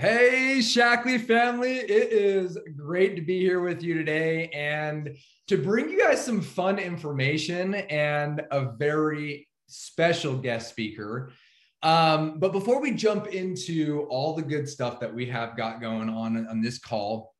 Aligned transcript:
Hey, 0.00 0.60
Shaklee 0.60 1.20
family. 1.20 1.76
It 1.76 2.10
is 2.10 2.56
great 2.74 3.16
to 3.16 3.20
be 3.20 3.38
here 3.38 3.60
with 3.60 3.82
you 3.82 3.92
today 3.92 4.48
and 4.48 5.14
to 5.46 5.58
bring 5.58 5.90
you 5.90 5.98
guys 5.98 6.24
some 6.24 6.40
fun 6.40 6.78
information 6.78 7.74
and 7.74 8.40
a 8.50 8.72
very 8.78 9.46
special 9.66 10.38
guest 10.38 10.70
speaker. 10.70 11.32
Um, 11.82 12.38
but 12.38 12.52
before 12.52 12.80
we 12.80 12.92
jump 12.92 13.26
into 13.26 14.06
all 14.08 14.34
the 14.34 14.40
good 14.40 14.66
stuff 14.66 15.00
that 15.00 15.14
we 15.14 15.26
have 15.26 15.54
got 15.54 15.82
going 15.82 16.08
on 16.08 16.46
on 16.46 16.62
this 16.62 16.78
call, 16.78 17.34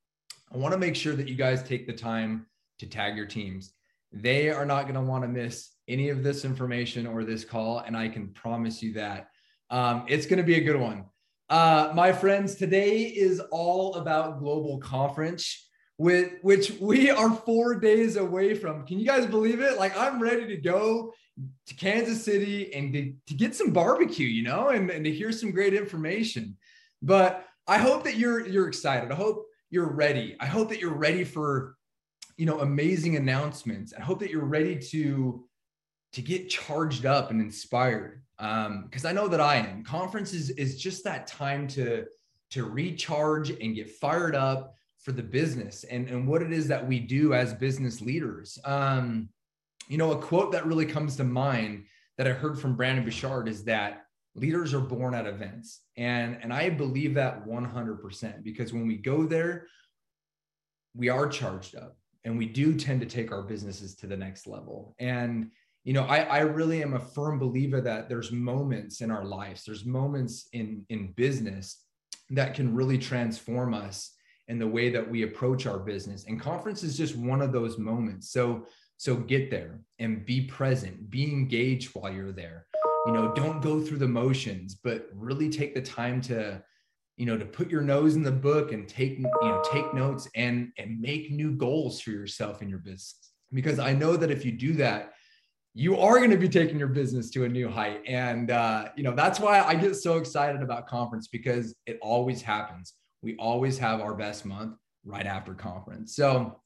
I 0.53 0.59
want 0.59 0.73
to 0.73 0.79
make 0.79 0.97
sure 0.97 1.17
that 1.17 1.29
you 1.29 1.37
guys 1.37 1.63
take 1.63 1.87
the 1.87 1.95
time 1.95 2.45
to 2.79 2.87
tag 2.87 3.17
your 3.17 3.25
teams. 3.25 3.73
They 4.13 4.51
are 4.51 4.67
not 4.67 4.83
going 4.83 4.97
to 4.97 5.01
want 5.01 5.25
to 5.25 5.29
miss 5.29 5.71
any 5.89 6.11
of 6.11 6.23
this 6.23 6.45
information 6.45 7.07
or 7.07 7.25
this 7.25 7.43
call. 7.43 7.79
And 7.79 7.97
I 7.97 8.11
can 8.11 8.29
promise 8.35 8.83
you 8.83 8.93
that 8.93 9.31
um, 9.71 10.05
it's 10.09 10.27
going 10.27 10.37
to 10.37 10.45
be 10.45 10.57
a 10.57 10.63
good 10.63 10.79
one. 10.79 11.07
Uh, 11.51 11.91
my 11.97 12.13
friends, 12.13 12.55
today 12.55 13.03
is 13.03 13.41
all 13.51 13.97
about 13.97 14.39
Global 14.39 14.79
Conference, 14.79 15.69
with 15.99 16.35
which 16.43 16.71
we 16.81 17.11
are 17.11 17.35
four 17.35 17.75
days 17.75 18.15
away 18.15 18.55
from. 18.55 18.87
Can 18.87 19.01
you 19.01 19.07
guys 19.07 19.27
believe 19.27 19.61
it? 19.61 19.77
Like 19.77 19.99
I'm 19.99 20.23
ready 20.23 20.47
to 20.47 20.57
go 20.57 21.13
to 21.67 21.75
Kansas 21.75 22.25
City 22.25 22.73
and 22.73 22.93
to, 22.93 23.13
to 23.27 23.35
get 23.35 23.57
some 23.57 23.73
barbecue, 23.73 24.29
you 24.29 24.45
know, 24.45 24.69
and, 24.69 24.91
and 24.91 25.05
to 25.05 25.11
hear 25.11 25.33
some 25.33 25.51
great 25.51 25.75
information. 25.75 26.57
But 27.03 27.45
I 27.67 27.79
hope 27.79 28.05
that 28.05 28.15
you're 28.15 28.47
you're 28.47 28.69
excited. 28.69 29.11
I 29.11 29.17
hope 29.17 29.45
you're 29.71 29.93
ready. 29.93 30.37
I 30.39 30.47
hope 30.47 30.69
that 30.69 30.79
you're 30.79 30.95
ready 30.95 31.25
for 31.25 31.75
you 32.37 32.47
know 32.47 32.61
amazing 32.61 33.17
announcements. 33.17 33.93
I 33.93 34.03
hope 34.03 34.21
that 34.21 34.31
you're 34.31 34.45
ready 34.45 34.79
to 34.91 35.45
to 36.13 36.23
get 36.23 36.49
charged 36.49 37.07
up 37.07 37.31
and 37.31 37.41
inspired 37.41 38.23
because 38.37 39.05
um, 39.05 39.11
I 39.11 39.13
know 39.13 39.29
that 39.29 39.41
I 39.41 39.57
am. 39.57 39.85
Conferences 39.85 40.51
is 40.51 40.57
is 40.57 40.81
just 40.81 41.05
that 41.05 41.27
time 41.27 41.69
to 41.69 42.07
to 42.51 42.65
recharge 42.65 43.51
and 43.51 43.75
get 43.75 43.91
fired 43.91 44.35
up 44.35 44.75
for 44.99 45.13
the 45.13 45.23
business 45.23 45.85
and, 45.85 46.09
and 46.09 46.27
what 46.27 46.43
it 46.43 46.53
is 46.53 46.69
that 46.69 46.87
we 46.87 47.01
do 47.01 47.33
as 47.33 47.55
business 47.55 48.01
leaders. 48.01 48.59
Um, 48.65 49.29
you 49.89 49.97
know, 49.97 50.13
a 50.13 50.19
quote 50.21 50.53
that 50.53 50.67
really 50.67 50.87
comes 50.87 51.17
to 51.17 51.25
mind 51.25 51.85
that 52.19 52.27
I 52.27 52.33
heard 52.33 52.59
from 52.59 52.77
Brendon 52.77 53.05
Burchard 53.05 53.49
is 53.49 53.65
that 53.65 54.05
leaders 54.35 54.75
are 54.75 54.81
born 54.81 55.15
at 55.15 55.27
events. 55.27 55.81
And, 55.97 56.39
and 56.43 56.53
I 56.53 56.71
believe 56.71 57.15
that 57.15 57.47
100% 57.47 58.45
because 58.45 58.73
when 58.73 58.87
we 58.87 58.97
go 58.97 59.25
there, 59.25 59.67
we 60.95 61.09
are 61.09 61.29
charged 61.29 61.77
up 61.77 61.97
and 62.25 62.37
we 62.37 62.47
do 62.47 62.77
tend 62.77 63.01
to 63.01 63.07
take 63.07 63.33
our 63.33 63.43
businesses 63.43 63.95
to 63.97 64.07
the 64.07 64.17
next 64.17 64.47
level. 64.47 64.95
And 64.99 65.51
you 65.85 65.93
know, 65.93 66.05
I, 66.05 66.19
I 66.19 66.39
really 66.41 66.83
am 66.83 66.95
a 66.95 67.01
firm 67.01 67.39
believer 67.39 67.81
that 67.81 68.09
there's 68.09 68.33
moments 68.33 69.01
in 69.01 69.11
our 69.11 69.25
lives, 69.25 69.65
there's 69.65 69.85
moments 69.85 70.49
in, 70.53 70.85
in 70.91 71.13
business 71.13 71.85
that 72.31 72.55
can 72.55 72.75
really 72.75 72.99
transform 72.99 73.75
us 73.75 74.13
in 74.49 74.59
the 74.59 74.67
way 74.67 74.91
that 74.91 75.09
we 75.09 75.23
approach 75.23 75.67
our 75.67 75.79
business. 75.79 76.27
And 76.27 76.41
conference 76.41 76.83
is 76.83 76.97
just 76.97 77.17
one 77.17 77.41
of 77.41 77.53
those 77.53 77.79
moments. 77.79 78.31
So, 78.31 78.67
so 78.97 79.17
get 79.17 79.51
there 79.51 79.81
and 79.99 80.27
be 80.27 80.43
present, 80.43 81.09
be 81.09 81.25
engaged 81.25 81.95
while 81.95 82.13
you're 82.13 82.33
there. 82.33 82.67
You 83.07 83.13
know, 83.13 83.33
don't 83.33 83.63
go 83.63 83.81
through 83.81 83.99
the 83.99 84.09
motions, 84.09 84.75
but 84.75 85.09
really 85.15 85.49
take 85.49 85.75
the 85.75 85.81
time 85.81 86.21
to, 86.23 86.63
you 87.17 87.25
know, 87.25 87.39
to 87.39 87.47
put 87.47 87.71
your 87.71 87.81
nose 87.81 88.15
in 88.15 88.23
the 88.23 88.31
book 88.31 88.73
and 88.73 88.87
take, 88.87 89.19
you 89.19 89.25
know, 89.25 89.63
take 89.73 89.95
notes 89.95 90.29
and 90.35 90.71
and 90.77 91.01
make 91.01 91.31
new 91.31 91.53
goals 91.53 92.01
for 92.01 92.11
yourself 92.11 92.61
in 92.61 92.69
your 92.69 92.79
business. 92.79 93.33
Because 93.53 93.79
I 93.79 93.95
know 93.95 94.17
that 94.17 94.31
if 94.31 94.45
you 94.45 94.53
do 94.53 94.75
that, 94.75 95.15
you 95.75 95.97
are 95.99 96.19
going 96.19 96.31
to 96.31 96.37
be 96.37 96.49
taking 96.49 96.79
your 96.79 96.89
business 96.89 97.31
to 97.31 97.45
a 97.45 97.49
new 97.49 97.69
height. 97.69 98.03
And, 98.07 98.51
uh, 98.51 98.89
you 98.97 99.05
know, 99.05 99.15
that's 99.15 99.39
why 99.39 99.61
I 99.61 99.75
get 99.75 99.95
so 99.95 100.19
excited 100.19 100.63
about 100.63 100.89
conference 100.89 101.29
because 101.29 101.75
it 101.87 101.99
always 102.03 102.43
happens. 102.43 102.95
We 103.23 103.37
always 103.37 103.79
have 103.79 104.01
our 104.01 104.15
best 104.15 104.45
month 104.45 104.77
right 105.05 105.27
after 105.27 105.55
conference. 105.55 106.17
So 106.17 106.61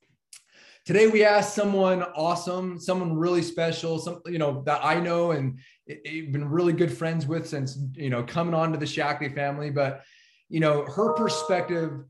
today 0.87 1.06
we 1.09 1.23
asked 1.23 1.55
someone 1.55 2.03
awesome, 2.03 2.79
someone 2.79 3.15
really 3.15 3.43
special, 3.43 3.99
some, 3.99 4.23
you 4.27 4.39
know, 4.39 4.62
that 4.65 4.81
I 4.83 5.01
know 5.01 5.33
and 5.33 5.59
it, 5.87 6.33
been 6.33 6.49
really 6.49 6.73
good 6.73 6.93
friends 6.93 7.27
with 7.27 7.47
since, 7.47 7.79
you 7.95 8.09
know, 8.09 8.23
coming 8.23 8.55
on 8.55 8.73
to 8.73 8.79
the 8.79 8.87
Shaklee 8.87 9.34
family. 9.34 9.69
But, 9.69 10.03
you 10.49 10.61
know, 10.61 10.87
her 10.87 11.12
perspective, 11.12 12.05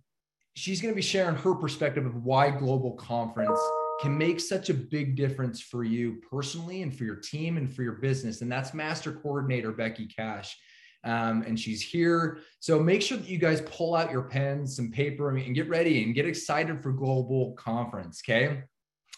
she's 0.55 0.81
going 0.81 0.95
to 0.95 0.97
be 0.97 1.03
sharing 1.03 1.35
her 1.35 1.57
perspective 1.57 2.07
of 2.07 2.25
why 2.25 2.51
global 2.51 2.93
conference 2.93 3.59
can 4.05 4.17
make 4.19 4.39
such 4.39 4.69
a 4.69 4.75
big 4.75 5.17
difference 5.17 5.61
for 5.61 5.83
you 5.83 6.21
personally 6.31 6.83
and 6.83 6.95
for 6.95 7.05
your 7.05 7.17
team 7.17 7.57
and 7.57 7.75
for 7.75 7.83
your 7.83 7.95
business. 7.95 8.43
And 8.43 8.53
that's 8.53 8.75
Master 8.75 9.13
Coordinator 9.13 9.73
Becky 9.73 10.07
Cash. 10.07 10.57
Um, 11.05 11.43
and 11.47 11.59
she's 11.59 11.83
here. 11.83 12.39
So 12.61 12.79
make 12.79 13.03
sure 13.03 13.19
that 13.19 13.29
you 13.29 13.39
guys 13.39 13.63
pull 13.63 13.95
out 13.95 14.11
your 14.11 14.23
pens, 14.23 14.77
some 14.77 14.91
paper, 14.91 15.31
and 15.31 15.55
get 15.55 15.69
ready 15.69 16.03
and 16.03 16.15
get 16.15 16.27
excited 16.27 16.83
for 16.83 16.93
Global 16.93 17.53
Conference. 17.53 18.23
Okay. 18.25 18.63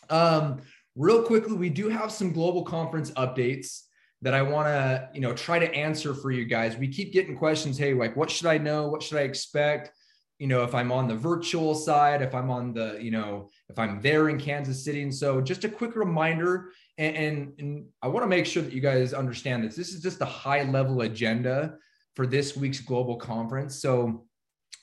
Um, 0.09 0.63
real 0.95 1.23
quickly, 1.23 1.55
we 1.55 1.69
do 1.69 1.89
have 1.89 2.13
some 2.13 2.33
Global 2.33 2.65
Conference 2.65 3.11
updates 3.13 3.83
that 4.23 4.35
I 4.35 4.43
want 4.43 4.67
to, 4.69 5.09
you 5.15 5.21
know, 5.21 5.35
try 5.35 5.59
to 5.59 5.73
answer 5.75 6.15
for 6.15 6.31
you 6.31 6.45
guys. 6.45 6.77
We 6.77 6.89
keep 6.89 7.13
getting 7.13 7.37
questions. 7.37 7.77
Hey, 7.77 7.93
like, 7.93 8.17
what 8.17 8.31
should 8.31 8.47
I 8.47 8.59
know? 8.59 8.89
What 8.89 9.03
should 9.03 9.19
I 9.19 9.23
expect? 9.23 9.91
You 10.39 10.47
know 10.47 10.63
if 10.63 10.75
i'm 10.75 10.93
on 10.93 11.09
the 11.09 11.15
virtual 11.15 11.75
side 11.75 12.23
if 12.23 12.35
i'm 12.35 12.51
on 12.51 12.73
the 12.73 12.99
you 13.01 13.11
know 13.11 13.49
if 13.69 13.79
i'm 13.79 14.01
there 14.01 14.29
in 14.29 14.39
kansas 14.39 14.85
city. 14.85 15.03
And 15.03 15.15
so 15.15 15.41
just 15.41 15.65
a 15.65 15.69
quick 15.69 15.97
reminder 15.97 16.71
and, 16.99 17.17
and, 17.17 17.53
and 17.59 17.87
i 18.03 18.09
want 18.09 18.25
to 18.25 18.29
make 18.29 18.47
sure 18.47 18.63
that 18.63 18.73
you 18.73 18.81
guys 18.81 19.13
understand 19.13 19.65
this. 19.65 19.77
This 19.77 19.93
is 19.93 20.03
just 20.03 20.21
a 20.21 20.27
high 20.27 20.63
level 20.65 21.03
agenda 21.03 21.77
for 22.15 22.27
this 22.27 22.57
week's 22.57 22.81
global 22.81 23.17
conference. 23.17 23.81
So 23.81 24.27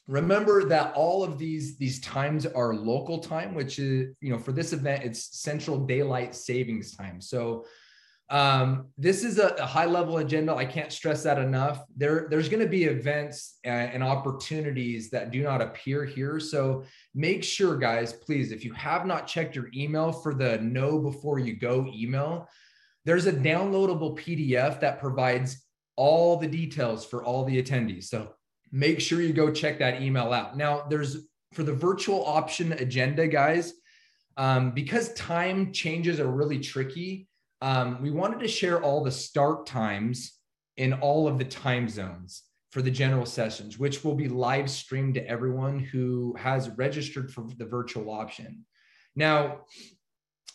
remember 0.08 0.66
that 0.66 0.94
all 0.96 1.24
of 1.24 1.40
these 1.40 1.78
these 1.78 2.02
times 2.02 2.46
are 2.46 2.76
local 2.76 3.20
time 3.20 3.54
which 3.54 3.80
is 3.80 4.14
you 4.20 4.30
know 4.30 4.38
for 4.38 4.52
this 4.52 4.74
event 4.74 5.02
it's 5.04 5.40
central 5.40 5.86
daylight 5.86 6.36
savings 6.36 6.96
time. 6.96 7.22
So 7.22 7.66
um, 8.30 8.88
this 8.98 9.24
is 9.24 9.38
a, 9.38 9.50
a, 9.56 9.66
high 9.66 9.86
level 9.86 10.18
agenda. 10.18 10.56
I 10.56 10.66
can't 10.66 10.92
stress 10.92 11.24
that 11.24 11.38
enough. 11.38 11.84
There, 11.96 12.28
there's 12.30 12.50
going 12.50 12.64
to 12.64 12.70
be 12.70 12.86
events 12.86 13.60
and, 13.64 13.92
and 13.92 14.04
opportunities 14.04 15.10
that 15.12 15.32
do 15.32 15.44
not 15.44 15.62
appear 15.62 16.06
here. 16.06 16.40
So 16.40 16.84
make 17.14 17.44
sure, 17.44 17.78
guys, 17.78 18.14
please, 18.14 18.52
if 18.52 18.64
you 18.64 18.74
have 18.74 19.06
not 19.06 19.28
checked 19.28 19.56
your 19.56 19.68
email 19.76 20.12
for 20.12 20.34
the 20.34 20.58
know 20.60 21.00
before 21.00 21.38
you 21.38 21.56
go 21.56 21.86
email, 21.94 22.48
there's 23.06 23.28
a 23.28 23.34
downloadable 23.34 24.18
PDF 24.18 24.80
that 24.80 25.00
provides 25.00 25.66
all 25.96 26.38
the 26.38 26.48
details 26.48 27.06
for 27.06 27.24
all 27.24 27.44
the 27.44 27.62
attendees. 27.62 28.06
So 28.06 28.34
make 28.72 29.02
sure 29.02 29.22
you 29.22 29.34
go 29.34 29.52
check 29.52 29.78
that 29.80 30.02
email 30.02 30.32
out. 30.34 30.58
Now, 30.58 30.86
there's 30.90 31.18
for 31.54 31.64
the 31.64 31.74
virtual 31.74 32.26
option 32.26 32.74
agenda, 32.74 33.28
guys, 33.28 33.74
um, 34.38 34.72
because 34.72 35.14
time 35.14 35.72
changes 35.72 36.20
are 36.20 36.32
really 36.32 36.60
tricky 36.60 37.28
um, 37.64 38.02
we 38.02 38.12
wanted 38.12 38.42
to 38.42 38.48
share 38.48 38.82
all 38.82 39.06
the 39.06 39.12
start 39.12 39.66
times 39.66 40.34
in 40.76 40.92
all 40.92 41.30
of 41.30 41.38
the 41.38 41.46
time 41.46 41.88
zones 41.88 42.44
for 42.72 42.82
the 42.82 42.92
general 42.92 43.26
sessions, 43.26 43.80
which 43.80 44.04
will 44.04 44.16
be 44.16 44.28
live 44.28 44.70
streamed 44.70 45.14
to 45.14 45.26
everyone 45.26 45.80
who 45.80 46.36
has 46.38 46.70
registered 46.72 47.32
for 47.32 47.48
the 47.58 47.66
virtual 47.66 48.12
option. 48.12 48.66
Now, 49.16 49.62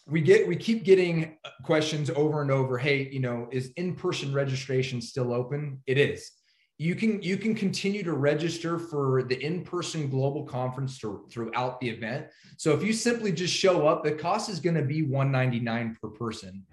we 0.06 0.20
get 0.20 0.46
we 0.46 0.54
keep 0.54 0.84
getting 0.84 1.38
questions 1.64 2.10
over 2.10 2.42
and 2.42 2.50
over. 2.50 2.76
Hey, 2.76 3.08
you 3.10 3.20
know, 3.20 3.48
is 3.50 3.72
in-person 3.76 4.34
registration 4.34 5.00
still 5.00 5.32
open? 5.32 5.82
It 5.86 5.96
is. 5.96 6.30
You 6.76 6.94
can 6.94 7.22
you 7.22 7.38
can 7.38 7.54
continue 7.54 8.02
to 8.02 8.12
register 8.12 8.78
for 8.78 9.22
the 9.22 9.42
in-person 9.42 10.10
global 10.10 10.44
conference 10.44 10.98
to, 10.98 11.26
throughout 11.30 11.80
the 11.80 11.88
event. 11.88 12.26
So 12.58 12.74
if 12.74 12.82
you 12.82 12.92
simply 12.92 13.32
just 13.32 13.54
show 13.54 13.86
up, 13.86 14.04
the 14.04 14.12
cost 14.12 14.50
is 14.50 14.60
going 14.60 14.76
to 14.76 14.82
be 14.82 15.02
199 15.04 15.96
per 16.02 16.08
person. 16.10 16.66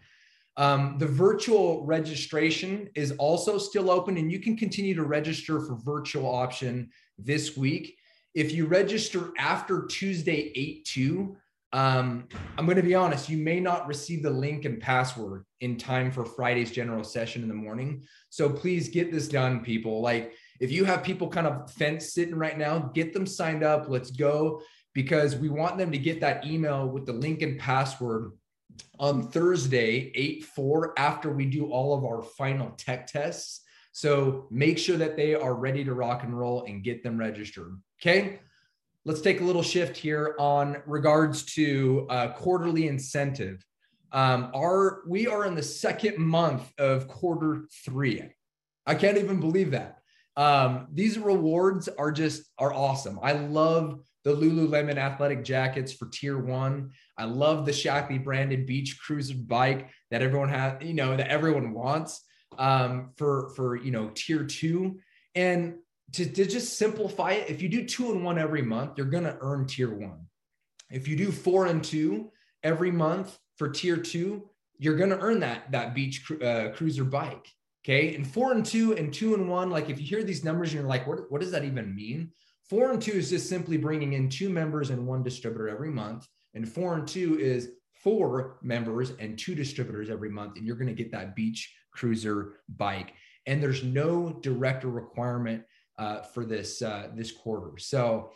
Um, 0.57 0.95
the 0.97 1.07
virtual 1.07 1.85
registration 1.85 2.89
is 2.95 3.11
also 3.13 3.57
still 3.57 3.89
open, 3.91 4.17
and 4.17 4.31
you 4.31 4.39
can 4.39 4.55
continue 4.55 4.95
to 4.95 5.03
register 5.03 5.59
for 5.59 5.75
virtual 5.75 6.33
option 6.33 6.89
this 7.17 7.57
week. 7.57 7.97
If 8.33 8.53
you 8.53 8.65
register 8.65 9.31
after 9.37 9.85
Tuesday 9.85 10.51
8 10.55 10.85
2, 10.85 11.37
um, 11.73 12.27
I'm 12.57 12.65
going 12.65 12.77
to 12.77 12.83
be 12.83 12.95
honest, 12.95 13.27
you 13.27 13.37
may 13.37 13.59
not 13.59 13.85
receive 13.85 14.23
the 14.23 14.29
link 14.29 14.63
and 14.63 14.79
password 14.79 15.43
in 15.59 15.75
time 15.75 16.09
for 16.09 16.23
Friday's 16.23 16.71
general 16.71 17.03
session 17.03 17.41
in 17.41 17.49
the 17.49 17.53
morning. 17.53 18.03
So 18.29 18.49
please 18.49 18.87
get 18.87 19.11
this 19.11 19.27
done, 19.27 19.59
people. 19.59 20.01
Like, 20.01 20.33
if 20.61 20.71
you 20.71 20.85
have 20.85 21.03
people 21.03 21.27
kind 21.27 21.47
of 21.47 21.69
fence 21.73 22.13
sitting 22.13 22.35
right 22.35 22.57
now, 22.57 22.79
get 22.93 23.11
them 23.11 23.25
signed 23.25 23.63
up. 23.63 23.89
Let's 23.89 24.11
go 24.11 24.61
because 24.93 25.35
we 25.35 25.49
want 25.49 25.77
them 25.77 25.91
to 25.91 25.97
get 25.97 26.21
that 26.21 26.45
email 26.45 26.87
with 26.87 27.05
the 27.05 27.13
link 27.13 27.41
and 27.41 27.59
password 27.59 28.31
on 28.99 29.29
Thursday, 29.29 30.11
8 30.15 30.43
4, 30.43 30.93
after 30.97 31.31
we 31.31 31.45
do 31.45 31.65
all 31.67 31.97
of 31.97 32.03
our 32.03 32.21
final 32.21 32.71
tech 32.77 33.07
tests. 33.07 33.61
So 33.91 34.47
make 34.51 34.77
sure 34.77 34.97
that 34.97 35.15
they 35.15 35.35
are 35.35 35.53
ready 35.55 35.83
to 35.85 35.93
rock 35.93 36.23
and 36.23 36.37
roll 36.37 36.65
and 36.65 36.83
get 36.83 37.03
them 37.03 37.17
registered. 37.17 37.79
Okay. 38.01 38.39
Let's 39.07 39.21
take 39.21 39.39
a 39.39 39.43
little 39.43 39.61
shift 39.61 39.95
here 39.95 40.35
on 40.39 40.77
regards 40.87 41.43
to 41.53 42.07
uh, 42.09 42.27
quarterly 42.29 42.87
incentive. 42.87 43.63
Um, 44.11 44.49
our 44.55 45.03
we 45.07 45.27
are 45.27 45.45
in 45.45 45.55
the 45.55 45.63
second 45.63 46.17
month 46.17 46.63
of 46.79 47.07
quarter 47.07 47.67
three. 47.85 48.23
I 48.85 48.95
can't 48.95 49.17
even 49.17 49.39
believe 49.39 49.71
that. 49.71 49.99
Um, 50.35 50.87
these 50.91 51.17
rewards 51.17 51.87
are 51.87 52.11
just 52.11 52.49
are 52.57 52.73
awesome. 52.73 53.19
I 53.21 53.33
love 53.33 54.01
the 54.25 54.35
Lululemon 54.35 54.97
athletic 54.97 55.43
jackets 55.43 55.93
for 55.93 56.09
tier 56.09 56.37
one. 56.39 56.91
I 57.17 57.25
love 57.25 57.65
the 57.65 57.71
Shaklee 57.71 58.23
branded 58.23 58.65
beach 58.65 58.99
cruiser 58.99 59.35
bike 59.35 59.89
that 60.09 60.23
everyone 60.23 60.49
has, 60.49 60.81
you 60.81 60.95
know, 60.95 61.15
that 61.15 61.29
everyone 61.29 61.73
wants 61.73 62.25
um, 62.57 63.11
for 63.17 63.51
for 63.55 63.75
you 63.77 63.91
know 63.91 64.11
tier 64.13 64.43
two. 64.43 64.99
And 65.35 65.75
to, 66.13 66.25
to 66.25 66.45
just 66.45 66.77
simplify 66.77 67.33
it, 67.33 67.49
if 67.49 67.61
you 67.61 67.69
do 67.69 67.85
two 67.85 68.11
and 68.11 68.23
one 68.23 68.39
every 68.39 68.61
month, 68.63 68.97
you're 68.97 69.07
gonna 69.07 69.37
earn 69.41 69.67
tier 69.67 69.93
one. 69.93 70.25
If 70.91 71.07
you 71.07 71.15
do 71.15 71.31
four 71.31 71.67
and 71.67 71.83
two 71.83 72.31
every 72.63 72.91
month 72.91 73.37
for 73.57 73.69
tier 73.69 73.97
two, 73.97 74.49
you're 74.79 74.97
gonna 74.97 75.19
earn 75.19 75.39
that 75.41 75.71
that 75.71 75.93
beach 75.93 76.29
uh, 76.41 76.69
cruiser 76.73 77.03
bike. 77.03 77.47
Okay, 77.83 78.15
and 78.15 78.25
four 78.25 78.51
and 78.53 78.65
two 78.65 78.95
and 78.95 79.13
two 79.13 79.35
and 79.35 79.47
one, 79.47 79.69
like 79.69 79.91
if 79.91 79.99
you 79.99 80.07
hear 80.07 80.23
these 80.23 80.43
numbers 80.43 80.69
and 80.69 80.79
you're 80.79 80.89
like, 80.89 81.05
what, 81.05 81.31
what 81.31 81.41
does 81.41 81.51
that 81.51 81.65
even 81.65 81.95
mean? 81.95 82.31
Four 82.69 82.91
and 82.91 83.01
two 83.01 83.11
is 83.11 83.29
just 83.29 83.47
simply 83.47 83.77
bringing 83.77 84.13
in 84.13 84.29
two 84.29 84.49
members 84.49 84.89
and 84.89 85.05
one 85.05 85.21
distributor 85.21 85.69
every 85.69 85.91
month. 85.91 86.27
And 86.55 86.67
four 86.67 86.95
and 86.95 87.07
two 87.07 87.39
is 87.39 87.71
four 88.03 88.57
members 88.61 89.11
and 89.19 89.37
two 89.37 89.55
distributors 89.55 90.09
every 90.09 90.29
month. 90.29 90.57
And 90.57 90.65
you're 90.65 90.75
going 90.75 90.87
to 90.87 90.93
get 90.93 91.11
that 91.11 91.35
beach 91.35 91.73
cruiser 91.91 92.57
bike. 92.69 93.13
And 93.45 93.61
there's 93.61 93.83
no 93.83 94.39
director 94.41 94.89
requirement 94.89 95.63
uh, 95.99 96.21
for 96.21 96.45
this 96.45 96.81
uh, 96.81 97.09
this 97.13 97.31
quarter. 97.31 97.77
So 97.77 98.31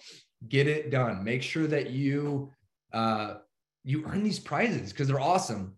get 0.47 0.67
it 0.67 0.91
done. 0.91 1.23
Make 1.23 1.41
sure 1.41 1.67
that 1.67 1.89
you 1.89 2.51
uh, 2.93 3.35
you 3.83 4.05
earn 4.05 4.23
these 4.23 4.39
prizes 4.39 4.91
because 4.91 5.07
they're 5.07 5.19
awesome. 5.19 5.75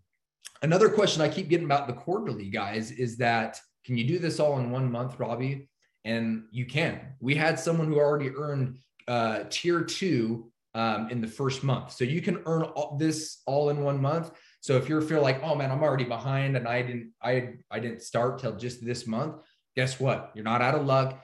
Another 0.62 0.88
question 0.88 1.22
I 1.22 1.28
keep 1.28 1.48
getting 1.48 1.64
about 1.64 1.86
the 1.86 1.94
quarterly 1.94 2.50
guys 2.50 2.92
is 2.92 3.16
that 3.16 3.58
can 3.84 3.96
you 3.96 4.04
do 4.04 4.18
this 4.18 4.38
all 4.38 4.58
in 4.58 4.70
one 4.70 4.90
month, 4.90 5.18
Robbie? 5.18 5.68
And 6.04 6.44
you 6.50 6.66
can. 6.66 7.00
We 7.20 7.34
had 7.34 7.58
someone 7.58 7.86
who 7.86 7.98
already 7.98 8.30
earned 8.30 8.78
uh, 9.08 9.44
tier 9.50 9.82
two 9.82 10.50
um, 10.74 11.10
in 11.10 11.20
the 11.20 11.26
first 11.26 11.62
month, 11.62 11.92
so 11.92 12.04
you 12.04 12.22
can 12.22 12.42
earn 12.46 12.62
all, 12.62 12.96
this 12.98 13.42
all 13.46 13.70
in 13.70 13.82
one 13.82 14.00
month. 14.00 14.30
So 14.60 14.76
if 14.76 14.88
you're 14.88 15.02
feel 15.02 15.22
like, 15.22 15.42
oh 15.42 15.54
man, 15.54 15.70
I'm 15.70 15.82
already 15.82 16.04
behind 16.04 16.56
and 16.56 16.66
I 16.66 16.82
didn't, 16.82 17.12
I 17.22 17.54
I 17.70 17.80
didn't 17.80 18.02
start 18.02 18.38
till 18.38 18.56
just 18.56 18.84
this 18.84 19.06
month. 19.06 19.36
Guess 19.76 20.00
what? 20.00 20.30
You're 20.34 20.44
not 20.44 20.62
out 20.62 20.74
of 20.74 20.86
luck. 20.86 21.22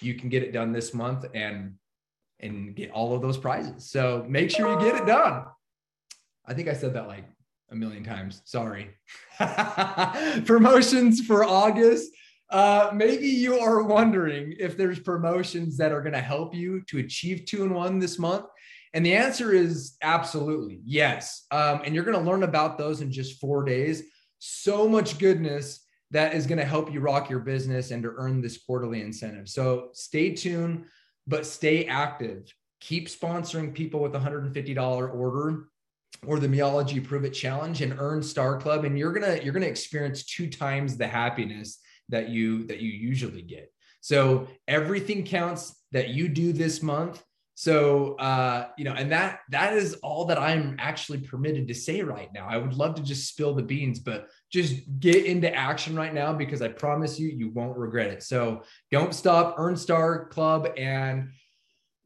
You 0.00 0.14
can 0.14 0.28
get 0.28 0.42
it 0.42 0.52
done 0.52 0.72
this 0.72 0.94
month 0.94 1.24
and 1.34 1.74
and 2.40 2.74
get 2.74 2.90
all 2.90 3.14
of 3.14 3.22
those 3.22 3.38
prizes. 3.38 3.90
So 3.90 4.24
make 4.28 4.50
sure 4.50 4.70
you 4.70 4.78
get 4.78 5.00
it 5.00 5.06
done. 5.06 5.44
I 6.46 6.54
think 6.54 6.68
I 6.68 6.74
said 6.74 6.94
that 6.94 7.08
like 7.08 7.24
a 7.70 7.74
million 7.74 8.04
times. 8.04 8.42
Sorry. 8.44 8.90
Promotions 10.44 11.20
for 11.26 11.44
August. 11.44 12.12
Uh, 12.54 12.92
maybe 12.94 13.26
you 13.26 13.58
are 13.58 13.82
wondering 13.82 14.54
if 14.60 14.76
there's 14.76 15.00
promotions 15.00 15.76
that 15.76 15.90
are 15.90 16.00
going 16.00 16.12
to 16.12 16.20
help 16.20 16.54
you 16.54 16.80
to 16.82 16.98
achieve 16.98 17.44
two 17.46 17.64
and 17.64 17.74
one 17.74 17.98
this 17.98 18.16
month. 18.16 18.46
And 18.92 19.04
the 19.04 19.16
answer 19.16 19.52
is 19.52 19.96
absolutely 20.02 20.80
yes. 20.84 21.46
Um, 21.50 21.80
and 21.84 21.92
you're 21.92 22.04
going 22.04 22.16
to 22.16 22.30
learn 22.30 22.44
about 22.44 22.78
those 22.78 23.00
in 23.00 23.10
just 23.10 23.40
four 23.40 23.64
days. 23.64 24.04
So 24.38 24.88
much 24.88 25.18
goodness 25.18 25.84
that 26.12 26.34
is 26.34 26.46
going 26.46 26.60
to 26.60 26.64
help 26.64 26.92
you 26.92 27.00
rock 27.00 27.28
your 27.28 27.40
business 27.40 27.90
and 27.90 28.04
to 28.04 28.12
earn 28.16 28.40
this 28.40 28.62
quarterly 28.62 29.00
incentive. 29.00 29.48
So 29.48 29.88
stay 29.92 30.32
tuned, 30.32 30.84
but 31.26 31.46
stay 31.46 31.86
active. 31.86 32.54
Keep 32.80 33.08
sponsoring 33.08 33.74
people 33.74 33.98
with 33.98 34.14
a 34.14 34.20
$150 34.20 35.12
order 35.12 35.64
or 36.24 36.38
the 36.38 36.46
Meology 36.46 37.02
Prove 37.02 37.24
It 37.24 37.30
Challenge 37.30 37.82
and 37.82 37.96
earn 37.98 38.22
Star 38.22 38.60
Club. 38.60 38.84
And 38.84 38.96
you're 38.96 39.12
gonna 39.12 39.40
you're 39.42 39.52
gonna 39.52 39.66
experience 39.66 40.24
two 40.24 40.48
times 40.48 40.96
the 40.96 41.08
happiness 41.08 41.80
that 42.08 42.28
you 42.28 42.64
that 42.64 42.80
you 42.80 42.90
usually 42.90 43.42
get. 43.42 43.72
So 44.00 44.48
everything 44.68 45.24
counts 45.24 45.74
that 45.92 46.10
you 46.10 46.28
do 46.28 46.52
this 46.52 46.82
month. 46.82 47.22
So 47.54 48.14
uh, 48.16 48.68
you 48.76 48.84
know, 48.84 48.92
and 48.92 49.12
that 49.12 49.40
that 49.50 49.74
is 49.74 49.94
all 50.02 50.24
that 50.26 50.38
I'm 50.38 50.76
actually 50.78 51.20
permitted 51.20 51.68
to 51.68 51.74
say 51.74 52.02
right 52.02 52.28
now. 52.34 52.46
I 52.48 52.56
would 52.56 52.74
love 52.74 52.96
to 52.96 53.02
just 53.02 53.28
spill 53.28 53.54
the 53.54 53.62
beans, 53.62 54.00
but 54.00 54.28
just 54.52 54.82
get 54.98 55.24
into 55.24 55.54
action 55.54 55.94
right 55.94 56.12
now 56.12 56.32
because 56.32 56.62
I 56.62 56.68
promise 56.68 57.18
you, 57.18 57.28
you 57.28 57.50
won't 57.50 57.78
regret 57.78 58.10
it. 58.10 58.22
So 58.22 58.62
don't 58.90 59.14
stop, 59.14 59.54
Earn 59.56 59.76
Star 59.76 60.26
Club, 60.26 60.68
and 60.76 61.30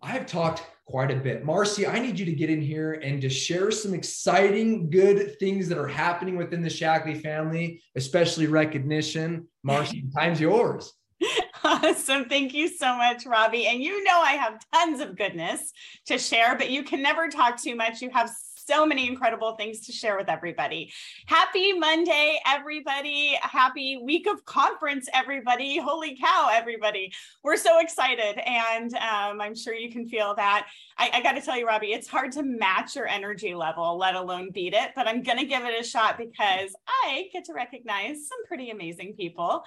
I've 0.03 0.27
talked 0.27 0.62
quite 0.88 1.11
a 1.11 1.17
bit. 1.17 1.44
Marcy, 1.44 1.87
I 1.87 1.99
need 1.99 2.19
you 2.19 2.25
to 2.25 2.32
get 2.32 2.49
in 2.49 2.62
here 2.62 2.94
and 2.94 3.20
to 3.20 3.29
share 3.29 3.70
some 3.70 3.93
exciting, 3.93 4.88
good 4.88 5.38
things 5.38 5.69
that 5.69 5.76
are 5.76 5.87
happening 5.87 6.37
within 6.38 6.62
the 6.62 6.69
Shaklee 6.69 7.23
family, 7.23 7.82
especially 7.94 8.46
recognition. 8.46 9.46
Marcy, 9.62 10.05
time's 10.17 10.40
yours. 10.40 10.93
Awesome. 11.64 12.26
Thank 12.26 12.55
you 12.55 12.69
so 12.69 12.96
much, 12.96 13.26
Robbie. 13.26 13.67
And 13.67 13.82
you 13.82 14.02
know, 14.05 14.20
I 14.20 14.35
have 14.35 14.61
tons 14.73 15.00
of 15.00 15.19
goodness 15.19 15.73
to 16.06 16.17
share, 16.17 16.56
but 16.56 16.70
you 16.70 16.85
can 16.85 17.02
never 17.02 17.29
talk 17.29 17.61
too 17.61 17.75
much. 17.75 18.00
You 18.00 18.11
have 18.11 18.31
so 18.69 18.85
many 18.85 19.09
incredible 19.09 19.55
things 19.56 19.81
to 19.81 19.93
share 19.93 20.19
with 20.19 20.29
everybody. 20.29 20.93
Happy 21.25 21.73
Monday, 21.73 22.38
everybody. 22.47 23.38
Happy 23.41 23.99
week 24.05 24.26
of 24.26 24.44
conference, 24.44 25.09
everybody. 25.15 25.79
Holy 25.79 26.15
cow, 26.17 26.50
everybody. 26.53 27.11
We're 27.43 27.56
so 27.56 27.81
excited. 27.81 28.38
And 28.47 28.93
um, 28.97 29.41
I'm 29.41 29.55
sure 29.55 29.73
you 29.73 29.91
can 29.91 30.06
feel 30.06 30.35
that. 30.35 30.67
I, 30.99 31.11
I 31.15 31.23
got 31.23 31.32
to 31.32 31.41
tell 31.41 31.56
you, 31.56 31.67
Robbie, 31.67 31.94
it's 31.94 32.09
hard 32.09 32.31
to 32.32 32.43
match 32.43 32.94
your 32.94 33.06
energy 33.06 33.55
level, 33.55 33.97
let 33.97 34.15
alone 34.15 34.50
beat 34.53 34.75
it. 34.75 34.91
But 34.94 35.09
I'm 35.09 35.23
going 35.23 35.38
to 35.38 35.47
give 35.47 35.64
it 35.64 35.81
a 35.81 35.82
shot 35.82 36.19
because 36.19 36.76
I 36.87 37.31
get 37.32 37.47
to 37.47 37.55
recognize 37.55 38.29
some 38.29 38.44
pretty 38.47 38.69
amazing 38.69 39.14
people. 39.14 39.64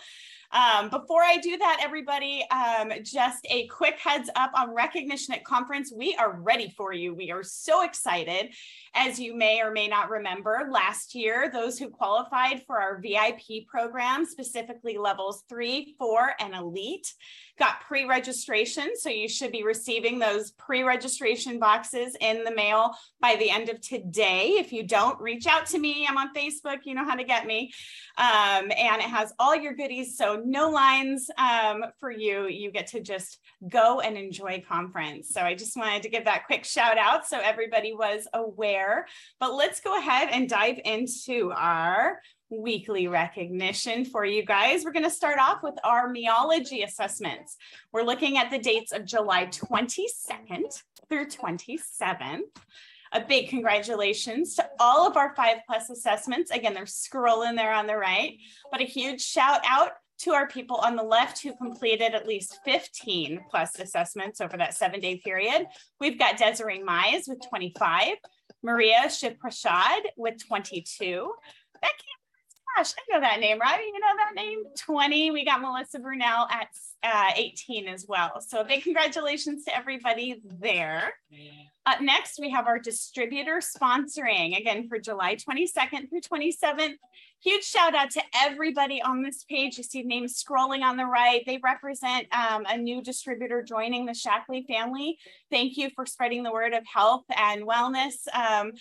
Um, 0.52 0.90
before 0.90 1.24
I 1.24 1.38
do 1.38 1.58
that, 1.58 1.80
everybody, 1.82 2.46
um, 2.52 2.92
just 3.04 3.48
a 3.50 3.68
quick 3.68 3.98
heads 3.98 4.30
up 4.36 4.52
on 4.54 4.76
Recognition 4.76 5.34
at 5.34 5.46
Conference. 5.46 5.94
We 5.96 6.14
are 6.16 6.34
ready 6.42 6.74
for 6.76 6.92
you. 6.92 7.14
We 7.14 7.32
are 7.32 7.42
so 7.44 7.84
excited. 7.84 8.54
As 8.94 9.20
you 9.20 9.34
may 9.34 9.62
or 9.62 9.72
may 9.72 9.88
not 9.88 10.10
remember, 10.10 10.68
last 10.70 11.16
year, 11.16 11.50
those 11.50 11.80
who 11.80 11.90
qualified 11.90 12.64
for 12.68 12.78
our 12.80 13.00
VIP 13.00 13.66
program, 13.66 14.26
specifically 14.26 14.98
levels 14.98 15.46
three, 15.48 15.96
four, 15.98 16.34
and 16.40 16.54
elite, 16.54 17.14
got 17.58 17.82
pre-registration. 17.82 18.92
So 18.96 19.10
you 19.10 19.28
should 19.28 19.52
be 19.52 19.64
receiving 19.64 20.20
those 20.20 20.52
pre-registration 20.52 21.60
boxes 21.60 22.16
in 22.20 22.44
the 22.44 22.54
mail 22.54 22.96
by 23.20 23.36
the 23.38 23.50
end 23.50 23.70
of 23.70 23.82
today. 23.82 24.56
If 24.58 24.72
you 24.72 24.84
don't, 24.84 25.20
reach 25.22 25.48
out 25.48 25.66
to 25.68 25.80
me. 25.80 26.06
I'm 26.08 26.18
on 26.18 26.34
Facebook. 26.34 26.80
You 26.86 26.96
know 26.96 27.06
how 27.06 27.16
to 27.16 27.24
get 27.24 27.46
me. 27.46 27.72
Um, 28.18 28.72
and 28.72 29.02
it 29.02 29.10
has 29.10 29.34
all 29.40 29.56
your 29.56 29.74
goodies. 29.74 30.18
So 30.18 30.42
no 30.44 30.70
lines 30.70 31.30
um, 31.38 31.86
for 32.00 32.12
you. 32.12 32.48
You 32.48 32.72
get 32.72 32.88
to 32.88 33.00
just 33.00 33.40
go 33.68 34.00
and 34.00 34.18
enjoy 34.18 34.64
conference. 34.68 35.30
So 35.30 35.42
I 35.42 35.56
just 35.56 35.78
wanted 35.78 36.04
to 36.04 36.10
give 36.10 36.26
that 36.26 36.46
quick 36.48 36.66
shout 36.66 36.98
out 36.98 37.28
so 37.28 37.40
everybody 37.40 37.94
was 37.94 38.28
aware. 38.34 39.08
But 39.40 39.54
let's 39.54 39.82
go 39.82 39.98
ahead 39.98 40.30
and 40.32 40.50
dive 40.50 40.80
into 40.84 41.52
our 41.56 42.20
weekly 42.52 43.08
recognition 43.08 44.06
for 44.06 44.26
you 44.26 44.46
guys. 44.46 44.84
We're 44.84 44.92
going 44.92 45.06
to 45.06 45.10
start 45.10 45.40
off 45.40 45.64
with 45.64 45.76
our 45.84 46.14
meology 46.14 46.84
assessments. 46.84 47.58
We're 47.94 48.04
looking 48.04 48.38
at 48.38 48.52
the 48.52 48.60
dates 48.60 48.92
of 48.92 49.06
July 49.06 49.48
22nd 49.48 50.84
through 51.10 51.28
27th. 51.28 52.40
A 53.14 53.22
big 53.22 53.50
congratulations 53.50 54.56
to 54.56 54.70
all 54.80 55.08
of 55.08 55.18
our 55.18 55.36
five 55.36 55.58
plus 55.68 55.90
assessments. 55.90 56.52
Again, 56.52 56.74
they're 56.74 56.84
scrolling 56.84 57.56
there 57.56 57.74
on 57.74 57.88
the 57.88 57.98
right, 57.98 58.38
but 58.72 58.82
a 58.82 58.86
huge 58.86 59.22
shout 59.22 59.60
out 59.68 59.92
to 60.20 60.32
our 60.32 60.48
people 60.48 60.78
on 60.78 60.96
the 60.96 61.04
left 61.04 61.42
who 61.42 61.56
completed 61.56 62.14
at 62.14 62.28
least 62.28 62.60
15 62.64 63.42
plus 63.50 63.80
assessments 63.80 64.40
over 64.40 64.56
that 64.56 64.76
seven 64.76 65.00
day 65.00 65.18
period. 65.18 65.66
We've 66.00 66.20
got 66.20 66.38
Desiree 66.38 66.80
Mize 66.80 67.28
with 67.28 67.40
25, 67.50 68.16
Maria 68.64 69.04
Shiprashad 69.08 70.02
with 70.16 70.46
22, 70.48 71.32
Becky 71.82 72.06
gosh, 72.76 72.94
I 72.98 73.14
know 73.14 73.22
that 73.22 73.40
name, 73.40 73.60
right? 73.60 73.82
You 73.86 74.00
know 74.00 74.08
that 74.18 74.36
name? 74.36 74.64
20. 74.78 75.32
We 75.32 75.46
got 75.46 75.62
Melissa 75.62 76.00
Brunel 76.00 76.48
at 76.50 76.70
uh, 77.04 77.32
18 77.36 77.88
as 77.88 78.06
well. 78.08 78.42
So 78.42 78.64
big 78.64 78.84
congratulations 78.84 79.66
to 79.66 79.76
everybody 79.76 80.42
there. 80.60 81.14
Up 81.88 82.00
next, 82.00 82.38
we 82.40 82.52
have 82.52 82.68
our 82.68 82.78
distributor 82.78 83.60
sponsoring 83.60 84.56
again 84.56 84.88
for 84.88 85.00
July 85.00 85.36
22nd 85.36 86.10
through 86.10 86.22
27th. 86.22 86.94
Huge 87.44 87.64
shout 87.64 87.96
out 87.96 88.12
to 88.12 88.22
everybody 88.36 89.02
on 89.02 89.24
this 89.24 89.44
page. 89.46 89.78
You 89.80 89.84
see 89.84 90.04
names 90.04 90.44
scrolling 90.44 90.84
on 90.84 90.96
the 90.96 91.08
right. 91.08 91.42
They 91.48 91.60
represent 91.64 92.28
um, 92.32 92.66
a 92.70 92.78
new 92.78 93.02
distributor 93.02 93.64
joining 93.64 94.06
the 94.06 94.12
Shaklee 94.12 94.68
family. 94.68 95.18
Thank 95.50 95.76
you 95.76 95.90
for 95.96 96.06
spreading 96.06 96.44
the 96.44 96.52
word 96.52 96.76
of 96.76 96.84
health 96.86 97.24
and 97.36 97.64
wellness. 97.64 98.28
Um, 98.32 98.74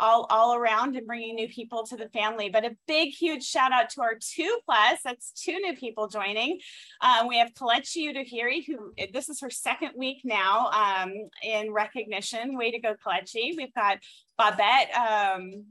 all, 0.00 0.26
all 0.30 0.54
around 0.54 0.96
and 0.96 1.06
bringing 1.06 1.34
new 1.34 1.48
people 1.48 1.84
to 1.86 1.96
the 1.96 2.08
family. 2.10 2.48
But 2.48 2.64
a 2.64 2.76
big, 2.86 3.10
huge 3.10 3.44
shout 3.44 3.72
out 3.72 3.90
to 3.90 4.02
our 4.02 4.14
two 4.20 4.58
plus, 4.64 5.00
that's 5.04 5.32
two 5.32 5.58
new 5.58 5.74
people 5.74 6.08
joining. 6.08 6.60
Um, 7.00 7.28
we 7.28 7.38
have 7.38 7.54
Kalechi 7.54 8.12
Udohiri, 8.12 8.64
who 8.66 8.92
this 9.12 9.28
is 9.28 9.40
her 9.40 9.50
second 9.50 9.92
week 9.96 10.18
now 10.24 10.70
um, 10.70 11.12
in 11.42 11.72
recognition. 11.72 12.47
Way 12.56 12.70
to 12.70 12.78
go, 12.78 12.94
Kalechi. 12.94 13.56
We've 13.56 13.74
got 13.74 13.98
Babette 14.38 14.90
um, 14.94 15.64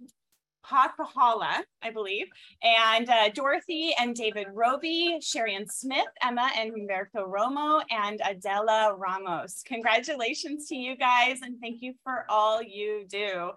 Hakahala, 0.70 1.62
I 1.82 1.92
believe, 1.92 2.28
and 2.62 3.10
uh, 3.10 3.30
Dorothy 3.30 3.94
and 4.00 4.16
David 4.16 4.48
Roby, 4.54 5.20
Sherian 5.22 5.70
Smith, 5.72 6.08
Emma 6.22 6.50
and 6.58 6.74
Humberto 6.74 7.26
Romo, 7.28 7.82
and 7.90 8.22
Adela 8.26 8.96
Ramos. 8.98 9.64
Congratulations 9.66 10.68
to 10.68 10.76
you 10.76 10.98
guys, 10.98 11.42
and 11.42 11.60
thank 11.62 11.82
you 11.82 11.94
for 12.04 12.26
all 12.30 12.62
you 12.62 13.06
do. 13.08 13.52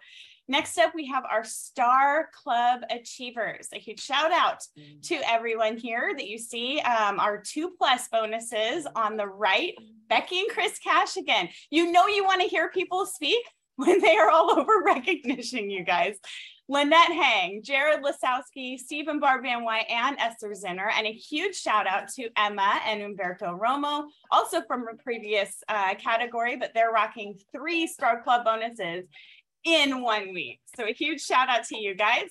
Next 0.50 0.76
up, 0.78 0.96
we 0.96 1.06
have 1.06 1.22
our 1.30 1.44
Star 1.44 2.28
Club 2.34 2.80
Achievers. 2.90 3.68
A 3.72 3.78
huge 3.78 4.00
shout 4.00 4.32
out 4.32 4.58
to 5.02 5.20
everyone 5.24 5.76
here 5.76 6.12
that 6.12 6.26
you 6.26 6.38
see 6.38 6.80
um, 6.80 7.20
our 7.20 7.40
two 7.40 7.70
plus 7.78 8.08
bonuses 8.08 8.84
on 8.96 9.16
the 9.16 9.28
right. 9.28 9.74
Becky 10.08 10.40
and 10.40 10.50
Chris 10.50 10.76
Cash 10.80 11.16
again. 11.16 11.50
You 11.70 11.92
know 11.92 12.08
you 12.08 12.24
want 12.24 12.42
to 12.42 12.48
hear 12.48 12.68
people 12.68 13.06
speak 13.06 13.44
when 13.76 14.00
they 14.00 14.16
are 14.16 14.28
all 14.28 14.50
over 14.50 14.82
recognition, 14.84 15.70
you 15.70 15.84
guys. 15.84 16.16
Lynette 16.70 17.12
Hang, 17.12 17.62
Jared 17.64 18.00
Lasowski, 18.00 18.78
Stephen 18.78 19.20
Barban 19.20 19.64
White, 19.64 19.86
and 19.90 20.16
Esther 20.18 20.50
Zinner. 20.50 20.88
And 20.96 21.04
a 21.04 21.12
huge 21.12 21.56
shout 21.56 21.88
out 21.88 22.08
to 22.14 22.28
Emma 22.36 22.80
and 22.86 23.02
Umberto 23.02 23.58
Romo, 23.58 24.04
also 24.30 24.62
from 24.68 24.86
a 24.86 25.00
previous 25.02 25.64
uh, 25.68 25.96
category, 25.96 26.54
but 26.56 26.70
they're 26.72 26.92
rocking 26.92 27.38
three 27.52 27.88
Star 27.88 28.22
Club 28.22 28.44
bonuses 28.44 29.04
in 29.64 30.02
one 30.02 30.32
week. 30.32 30.60
So 30.76 30.84
a 30.84 30.92
huge 30.92 31.20
shout 31.22 31.48
out 31.48 31.64
to 31.64 31.78
you 31.78 31.94
guys. 31.94 32.28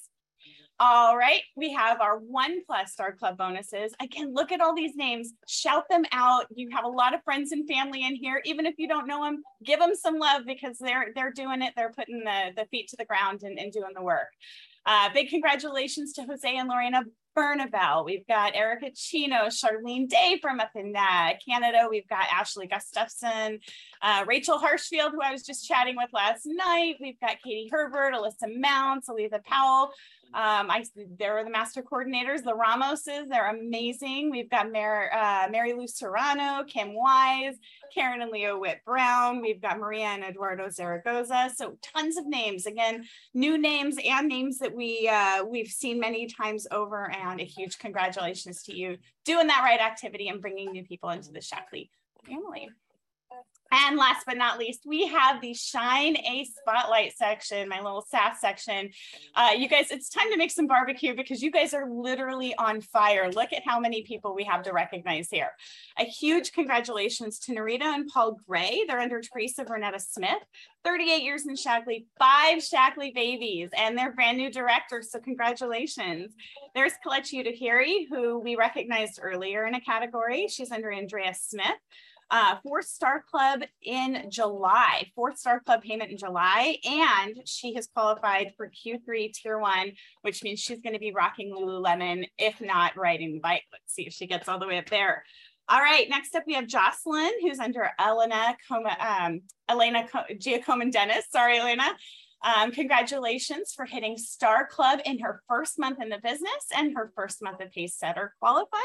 All 0.82 1.18
right, 1.18 1.42
we 1.58 1.74
have 1.74 2.00
our 2.00 2.18
one 2.18 2.64
plus 2.66 2.94
Star 2.94 3.14
Club 3.14 3.38
bonuses. 3.38 3.94
Again, 4.02 4.34
look 4.34 4.54
at 4.54 4.62
all 4.62 4.74
these 4.74 4.96
names, 4.96 5.34
shout 5.46 5.84
them 5.90 6.06
out. 6.14 6.46
You 6.56 6.70
have 6.74 6.86
a 6.86 6.90
lot 6.90 7.14
of 7.14 7.22
friends 7.26 7.52
and 7.52 7.68
family 7.68 8.06
in 8.06 8.16
here. 8.16 8.42
Even 8.46 8.66
if 8.66 8.76
you 8.78 8.88
don't 8.88 9.06
know 9.06 9.26
them, 9.26 9.44
give 9.66 9.80
them 9.80 9.94
some 9.94 10.20
love 10.20 10.44
because 10.48 10.78
they're 10.78 11.08
they're 11.16 11.34
doing 11.34 11.62
it. 11.62 11.74
They're 11.76 11.92
putting 11.92 12.20
the, 12.20 12.52
the 12.56 12.66
feet 12.72 12.88
to 12.90 12.96
the 12.98 13.04
ground 13.04 13.44
and, 13.44 13.60
and 13.60 13.74
doing 13.74 13.92
the 13.94 14.02
work. 14.02 14.30
Uh, 14.86 15.10
big 15.14 15.28
congratulations 15.28 16.14
to 16.14 16.24
Jose 16.24 16.56
and 16.56 16.70
Lorena 16.70 17.04
Bernaval. 17.38 18.06
We've 18.06 18.28
got 18.28 18.56
Erica 18.56 18.92
Chino, 18.92 19.48
Charlene 19.48 20.08
Day 20.08 20.40
from 20.42 20.60
up 20.60 20.72
in 20.76 20.96
uh, 20.96 21.34
Canada. 21.48 21.88
We've 21.90 22.08
got 22.08 22.26
Ashley 22.32 22.68
Gustafson, 22.68 23.60
uh, 24.02 24.26
Rachel 24.28 24.60
Harshfield, 24.60 25.12
who 25.12 25.22
I 25.22 25.32
was 25.32 25.44
just 25.44 25.68
chatting 25.68 25.96
with 25.96 26.10
last 26.14 26.46
night. 26.46 26.96
We've 27.00 27.20
got 27.20 27.42
Katie 27.44 27.70
Herbert, 27.72 28.14
Alyssa 28.14 28.60
Mounts, 28.60 29.10
Alisa 29.10 29.44
Powell. 29.44 29.92
Um, 30.34 30.70
I 30.70 30.86
they're 31.18 31.44
the 31.44 31.50
master 31.50 31.82
coordinators, 31.82 32.44
the 32.44 32.54
Ramoses. 32.54 33.28
They're 33.30 33.50
amazing. 33.50 34.30
We've 34.30 34.50
got 34.50 34.72
Mar, 34.72 35.10
uh, 35.12 35.48
Mary 35.50 35.74
Lou 35.74 35.88
Serrano, 35.88 36.64
Kim 36.66 36.94
Wise, 36.94 37.56
Karen 37.94 38.22
and 38.22 38.32
Leo 38.32 38.60
Witt 38.60 38.80
Brown. 38.86 39.42
We've 39.42 39.62
got 39.62 39.80
Maria 39.80 40.06
and 40.06 40.24
Eduardo 40.24 40.70
Zaragoza. 40.70 41.52
So 41.56 41.78
tons 41.82 42.18
of 42.18 42.28
names. 42.28 42.68
Again, 42.68 43.06
new 43.34 43.58
names 43.58 43.98
and 44.04 44.28
names 44.28 44.60
that 44.60 44.76
we 44.76 45.10
uh, 45.12 45.44
we've 45.46 45.68
seen 45.68 46.00
many 46.00 46.28
times 46.28 46.68
over. 46.72 47.12
And 47.12 47.42
a 47.42 47.46
huge 47.46 47.80
congratulations 47.80 48.64
to 48.64 48.76
you 48.76 48.98
doing 49.26 49.48
that 49.48 49.64
right 49.64 49.80
activity 49.80 50.28
and 50.28 50.42
bringing 50.42 50.72
new 50.72 50.84
people 50.84 51.10
into 51.10 51.32
the 51.32 51.40
Shaklee 51.40 51.90
family. 52.26 52.70
And 53.72 53.98
last 53.98 54.26
but 54.26 54.38
not 54.38 54.58
least, 54.58 54.82
we 54.86 55.06
have 55.08 55.42
the 55.42 55.54
Shine 55.54 56.18
a 56.18 56.46
Spotlight 56.46 57.14
section, 57.16 57.70
my 57.70 57.82
little 57.82 58.04
SAS 58.10 58.42
section. 58.42 58.90
Uh, 59.36 59.52
you 59.56 59.68
guys, 59.68 59.92
it's 59.92 60.10
time 60.10 60.32
to 60.32 60.38
make 60.38 60.52
some 60.52 60.66
barbecue 60.66 61.16
because 61.16 61.42
you 61.42 61.52
guys 61.52 61.74
are 61.74 61.88
literally 61.90 62.56
on 62.56 62.82
fire. 62.82 63.32
Look 63.32 63.54
at 63.54 63.64
how 63.66 63.80
many 63.80 64.02
people 64.04 64.34
we 64.34 64.44
have 64.46 64.64
to 64.64 64.74
recognize 64.74 65.30
here. 65.30 65.52
A 66.00 66.04
huge 66.04 66.52
congratulations 66.52 67.38
to 67.40 67.54
Narita 67.54 67.84
and 67.84 68.08
Paul 68.08 68.38
Gray. 68.48 68.86
They're 68.88 69.00
under 69.00 69.22
Teresa 69.22 69.66
Vernetta 69.66 70.02
Smith, 70.02 70.42
38 70.84 71.22
years 71.22 71.46
in 71.46 71.56
Shaklee, 71.56 72.06
five 72.18 72.60
Shaklee 72.60 73.14
babies, 73.14 73.70
and 73.78 73.96
they're 73.96 74.14
brand 74.14 74.38
new 74.38 74.52
directors. 74.52 75.12
So 75.12 75.20
congratulations. 75.20 76.34
There's 76.74 76.94
Kalechi 77.06 77.46
Udahiri, 77.46 78.08
who 78.10 78.40
we 78.40 78.56
recognized 78.56 79.20
earlier 79.22 79.66
in 79.66 79.76
a 79.76 79.82
category. 79.82 80.48
She's 80.48 80.72
under 80.72 80.92
Andrea 80.92 81.36
Smith 81.40 81.78
uh, 82.32 82.56
fourth 82.64 82.86
star 82.86 83.24
club 83.30 83.62
in 83.82 84.26
July, 84.30 85.10
fourth 85.16 85.38
star 85.40 85.60
club 85.60 85.82
payment 85.82 86.12
in 86.12 86.18
July. 86.18 86.78
And 86.86 87.42
she 87.46 87.74
has 87.74 87.88
qualified 87.88 88.54
for 88.56 88.70
Q3 88.70 89.34
tier 89.34 89.60
one, 89.60 89.92
which 90.22 90.44
means 90.44 90.60
she's 90.60 90.82
going 90.82 90.94
to 90.94 91.00
be 91.00 91.14
rocking 91.14 91.54
Lululemon, 91.54 92.28
if 92.38 92.62
not 92.62 92.98
riding 92.98 93.34
the 93.34 93.40
bike. 93.40 93.64
Let's 93.72 93.94
see 93.94 94.04
if 94.04 94.14
she 94.14 94.28
gets 94.28 94.48
all 94.48 94.60
the 94.60 94.68
way 94.68 94.78
up 94.78 94.90
there. 94.90 95.24
All 95.68 95.80
right, 95.80 96.10
next 96.10 96.36
up 96.36 96.44
we 96.48 96.56
have 96.56 96.66
Jocelyn, 96.68 97.32
who's 97.42 97.60
under 97.60 97.92
Elena 98.00 98.58
Coma, 98.68 98.98
um, 99.00 99.42
Elena 99.70 100.08
Giacomin 100.34 100.92
Dennis. 100.92 101.26
Sorry, 101.30 101.60
Elena. 101.60 101.96
Um, 102.42 102.72
congratulations 102.72 103.74
for 103.76 103.86
hitting 103.86 104.18
Star 104.18 104.66
Club 104.66 105.00
in 105.06 105.20
her 105.20 105.42
first 105.48 105.78
month 105.78 106.02
in 106.02 106.10
the 106.10 106.20
business 106.24 106.68
and 106.76 106.96
her 106.96 107.12
first 107.16 107.44
month 107.44 107.62
of 107.62 107.72
pace 107.72 107.96
setter 107.96 108.34
qualified. 108.40 108.80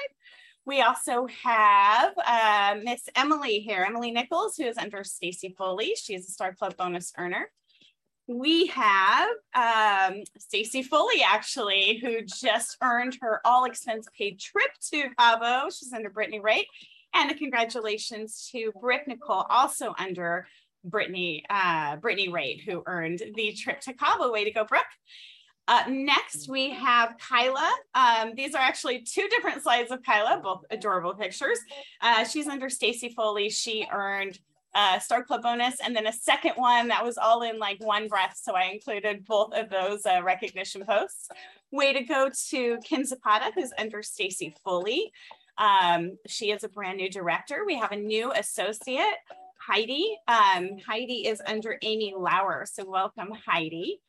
We 0.67 0.81
also 0.81 1.27
have 1.43 2.15
uh, 2.27 2.77
Miss 2.83 3.03
Emily 3.15 3.61
here, 3.61 3.85
Emily 3.87 4.11
Nichols, 4.11 4.57
who 4.57 4.65
is 4.65 4.79
under 4.79 5.05
Stacy 5.05 5.55
Foley. 5.59 5.95
She's 5.95 6.27
a 6.27 6.33
Star 6.33 6.55
Club 6.55 6.77
bonus 6.77 7.13
earner. 7.19 7.51
We 8.27 8.69
have 8.69 9.29
um, 9.55 10.23
Stacy 10.39 10.83
Foley, 10.83 11.23
actually, 11.23 11.99
who 11.99 12.23
just 12.23 12.79
earned 12.83 13.19
her 13.21 13.43
all 13.45 13.67
expense 13.67 14.07
paid 14.17 14.41
trip 14.41 14.71
to 14.91 15.11
Cabo. 15.19 15.69
She's 15.69 15.93
under 15.93 16.09
Brittany 16.09 16.41
Wright. 16.41 16.67
And 17.13 17.31
a 17.31 17.35
congratulations 17.35 18.49
to 18.53 18.73
Britt 18.81 19.07
Nicole, 19.07 19.47
also 19.51 19.95
under 19.99 20.47
Brittany, 20.83 21.45
uh, 21.49 21.97
Brittany 21.97 22.29
Raitt, 22.29 22.65
who 22.65 22.83
earned 22.87 23.23
the 23.35 23.53
trip 23.53 23.81
to 23.83 23.93
Cabo. 23.93 24.33
Way 24.33 24.45
to 24.45 24.51
go, 24.51 24.65
Brooke. 24.65 24.83
Uh, 25.67 25.85
next, 25.89 26.49
we 26.49 26.71
have 26.71 27.17
Kyla. 27.19 27.73
Um, 27.95 28.33
these 28.35 28.55
are 28.55 28.61
actually 28.61 29.01
two 29.01 29.27
different 29.29 29.63
slides 29.63 29.91
of 29.91 30.03
Kyla, 30.03 30.41
both 30.43 30.65
adorable 30.71 31.15
pictures. 31.15 31.59
Uh, 32.01 32.25
she's 32.25 32.49
under 32.49 32.69
Stacy 32.69 33.09
Foley. 33.09 33.49
She 33.49 33.87
earned 33.91 34.39
a 34.75 35.01
Star 35.01 35.23
Club 35.25 35.43
bonus 35.43 35.77
and 35.83 35.95
then 35.95 36.07
a 36.07 36.13
second 36.13 36.53
one 36.57 36.89
that 36.89 37.05
was 37.05 37.17
all 37.17 37.43
in 37.43 37.59
like 37.59 37.83
one 37.83 38.09
breath. 38.09 38.39
So 38.43 38.55
I 38.55 38.65
included 38.65 39.25
both 39.25 39.55
of 39.55 39.71
those 39.71 40.05
uh, 40.05 40.21
recognition 40.23 40.85
posts. 40.85 41.29
Way 41.71 41.93
to 41.93 42.03
go 42.03 42.31
to 42.51 42.79
Kim 42.85 43.05
Zapata, 43.05 43.53
who's 43.55 43.73
under 43.79 44.03
Stacy 44.03 44.55
Foley. 44.65 45.13
Um, 45.59 46.19
she 46.27 46.51
is 46.51 46.65
a 46.65 46.69
brand 46.69 46.99
new 46.99 47.09
director. 47.09 47.65
We 47.65 47.79
have 47.79 47.93
a 47.93 47.97
new 47.97 48.33
associate, 48.33 49.17
Heidi. 49.59 50.17
Um, 50.29 50.79
Heidi 50.87 51.27
is 51.27 51.41
under 51.47 51.79
Amy 51.83 52.13
Lauer. 52.17 52.67
So 52.71 52.85
welcome, 52.85 53.31
Heidi. 53.47 54.01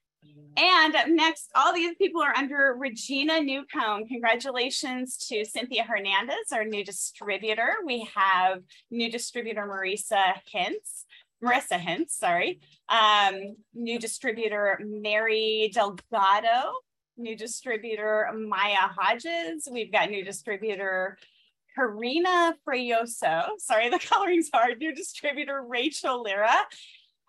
And 0.57 0.95
up 0.95 1.07
next, 1.09 1.49
all 1.53 1.73
these 1.73 1.95
people 1.95 2.21
are 2.21 2.35
under 2.35 2.75
Regina 2.77 3.41
Newcomb. 3.41 4.07
Congratulations 4.07 5.17
to 5.27 5.43
Cynthia 5.43 5.83
Hernandez, 5.83 6.53
our 6.53 6.63
new 6.63 6.83
distributor. 6.83 7.69
We 7.85 8.07
have 8.15 8.61
new 8.89 9.11
distributor 9.11 9.63
Marisa 9.63 10.35
Hintz, 10.53 11.03
Marissa 11.43 11.77
Hintz, 11.77 12.11
sorry. 12.11 12.61
Um, 12.87 13.57
new 13.73 13.99
distributor 13.99 14.79
Mary 14.81 15.71
Delgado, 15.73 16.71
new 17.17 17.35
distributor 17.35 18.29
Maya 18.33 18.87
Hodges. 18.97 19.67
We've 19.69 19.91
got 19.91 20.09
new 20.09 20.23
distributor 20.23 21.17
Karina 21.75 22.55
Freyoso. 22.65 23.49
Sorry, 23.57 23.89
the 23.89 23.99
coloring's 23.99 24.49
hard. 24.53 24.79
New 24.79 24.95
distributor 24.95 25.63
Rachel 25.67 26.23
Lira 26.23 26.55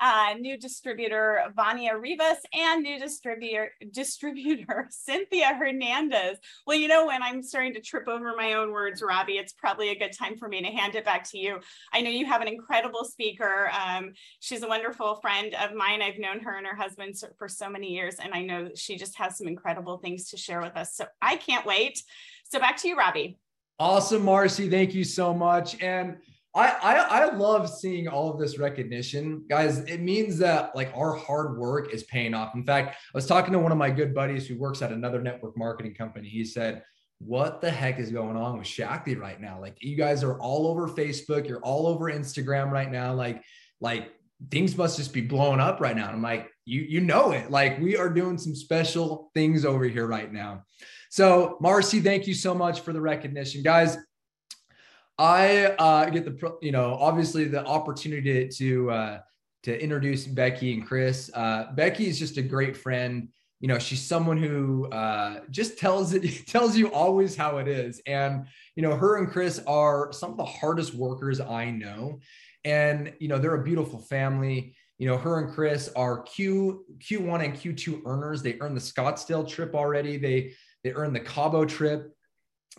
uh, 0.01 0.35
new 0.39 0.59
distributor 0.59 1.43
Vania 1.55 1.97
Rivas 1.97 2.39
and 2.53 2.83
new 2.83 2.99
distributor 2.99 3.71
distributor 3.93 4.87
Cynthia 4.91 5.55
Hernandez. 5.55 6.39
Well, 6.67 6.77
you 6.77 6.89
know 6.89 7.07
when 7.07 7.23
I'm 7.23 7.43
starting 7.43 7.75
to 7.75 7.81
trip 7.81 8.09
over 8.09 8.35
my 8.37 8.55
own 8.55 8.73
words, 8.73 9.03
Robbie, 9.03 9.39
it's 9.39 9.53
probably 9.53 9.91
a 9.91 9.99
good 9.99 10.13
time 10.13 10.37
for 10.37 10.49
me 10.49 10.63
to 10.63 10.69
hand 10.69 10.95
it 10.95 11.05
back 11.05 11.29
to 11.31 11.39
you. 11.39 11.61
I 11.93 12.01
know 12.01 12.11
you 12.11 12.27
have 12.27 12.43
an 12.43 12.49
incredible 12.49 13.05
speaker. 13.05 13.71
Um, 13.71 14.13
she's 14.41 14.63
a 14.63 14.69
wonderful 14.69 15.17
friend 15.17 15.55
of 15.55 15.75
mine. 15.75 16.03
I've 16.03 16.19
known 16.19 16.41
her 16.41 16.57
and 16.57 16.67
her 16.67 16.77
husband 16.77 17.15
for 17.39 17.49
so 17.49 17.69
many 17.69 17.93
years, 17.93 18.17
and 18.17 18.35
I 18.35 18.43
know 18.43 18.71
she 18.75 18.97
just 18.97 19.17
has 19.17 19.39
some 19.39 19.49
incredible 19.49 19.99
things 19.99 20.31
to 20.31 20.37
share 20.37 20.61
with 20.61 20.77
us. 20.77 20.95
So 20.95 21.07
I 21.23 21.37
can't 21.37 21.67
wait. 21.67 22.03
So 22.45 22.59
back 22.59 22.77
to 22.79 22.89
you, 22.89 22.97
Robbie. 22.97 23.39
Awesome, 23.79 24.23
Marcy. 24.23 24.71
Thank 24.71 24.95
you 24.95 25.05
so 25.05 25.35
much. 25.35 25.83
And 25.83 26.17
I, 26.57 26.69
I, 26.83 26.95
I 26.95 27.35
love 27.35 27.69
seeing 27.69 28.09
all 28.09 28.31
of 28.33 28.39
this 28.39 28.59
recognition, 28.59 29.45
guys. 29.47 29.81
It 29.81 30.01
means 30.01 30.39
that 30.39 30.75
like 30.75 30.91
our 30.97 31.13
hard 31.13 31.59
work 31.59 31.93
is 31.93 32.05
paying 32.05 32.33
off. 32.33 32.55
In 32.55 32.65
fact, 32.65 32.95
I 32.95 32.97
was 33.13 33.27
talking 33.27 33.53
to 33.53 33.59
one 33.59 33.73
of 33.73 33.79
my 33.79 33.91
good 33.91 34.15
buddies 34.15 34.47
who 34.47 34.57
works 34.57 34.81
at 34.81 34.91
another 34.91 35.21
network 35.21 35.57
marketing 35.57 35.95
company. 35.95 36.29
He 36.29 36.47
said, 36.47 36.83
"What 37.19 37.61
the 37.61 37.71
heck 37.71 37.99
is 37.99 38.11
going 38.11 38.37
on 38.37 38.57
with 38.57 38.67
Shaklee 38.67 39.21
right 39.21 39.39
now? 39.39 39.61
Like 39.61 39.77
you 39.81 39.97
guys 39.99 40.25
are 40.25 40.41
all 40.41 40.67
over 40.67 40.89
Facebook, 40.89 41.47
you're 41.47 41.61
all 41.61 41.87
over 41.87 42.07
Instagram 42.07 42.71
right 42.71 42.91
now. 42.91 43.13
Like 43.13 43.43
like 43.81 44.13
things 44.51 44.77
must 44.77 44.97
just 44.97 45.13
be 45.13 45.21
blowing 45.21 45.61
up 45.61 45.79
right 45.81 45.95
now." 45.95 46.07
And 46.07 46.17
I'm 46.17 46.23
like, 46.23 46.51
"You 46.65 46.81
you 46.81 47.03
know 47.03 47.33
it. 47.33 47.51
Like 47.51 47.79
we 47.81 47.99
are 47.99 48.09
doing 48.09 48.39
some 48.39 48.55
special 48.55 49.31
things 49.35 49.67
over 49.67 49.85
here 49.85 50.07
right 50.07 50.33
now." 50.33 50.65
So, 51.11 51.59
Marcy, 51.61 52.01
thank 52.01 52.27
you 52.27 52.35
so 52.35 52.55
much 52.55 52.81
for 52.81 52.93
the 52.95 53.01
recognition, 53.01 53.63
guys. 53.63 53.99
I 55.19 55.67
uh, 55.79 56.11
get 56.11 56.25
the 56.25 56.57
you 56.61 56.73
know 56.73 56.95
obviously 57.01 57.45
the 57.45 57.65
opportunity 57.65 58.49
to 58.49 58.91
uh, 58.91 59.21
to 59.63 59.83
introduce 59.83 60.27
Becky 60.27 60.75
and 60.75 60.87
Chris. 60.87 61.31
Uh, 61.33 61.73
Becky 61.75 62.07
is 62.07 62.19
just 62.19 62.37
a 62.37 62.43
great 62.43 62.77
friend. 62.77 63.29
you 63.61 63.69
know 63.69 63.79
she's 63.79 64.03
someone 64.03 64.37
who 64.37 64.87
uh, 64.91 65.41
just 65.51 65.79
tells 65.79 66.13
it 66.13 66.47
tells 66.47 66.77
you 66.77 66.93
always 66.93 67.35
how 67.35 67.59
it 67.59 67.69
is. 67.69 68.01
And 68.07 68.47
you 68.75 68.83
know 68.83 68.95
her 68.95 69.17
and 69.17 69.29
chris 69.29 69.61
are 69.67 70.13
some 70.13 70.33
of 70.33 70.37
the 70.37 70.45
hardest 70.45 70.95
workers 70.95 71.41
i 71.41 71.71
know. 71.71 72.21
And 72.65 73.15
you 73.19 73.29
know 73.29 73.39
they're 73.39 73.55
a 73.55 73.65
beautiful 73.65 74.01
family. 74.01 74.77
You 74.99 75.09
know 75.09 75.17
her 75.17 75.39
and 75.41 75.53
chris 75.55 75.89
are 75.97 76.23
q 76.23 76.85
q1 76.99 77.45
and 77.45 77.55
q2 77.55 78.03
earners. 78.05 78.43
They 78.43 78.59
earned 78.61 78.77
the 78.77 78.81
scottsdale 78.81 79.49
trip 79.49 79.75
already. 79.75 80.19
They 80.19 80.53
they 80.85 80.93
earned 80.93 81.17
the 81.17 81.21
cabo 81.21 81.65
trip 81.65 82.16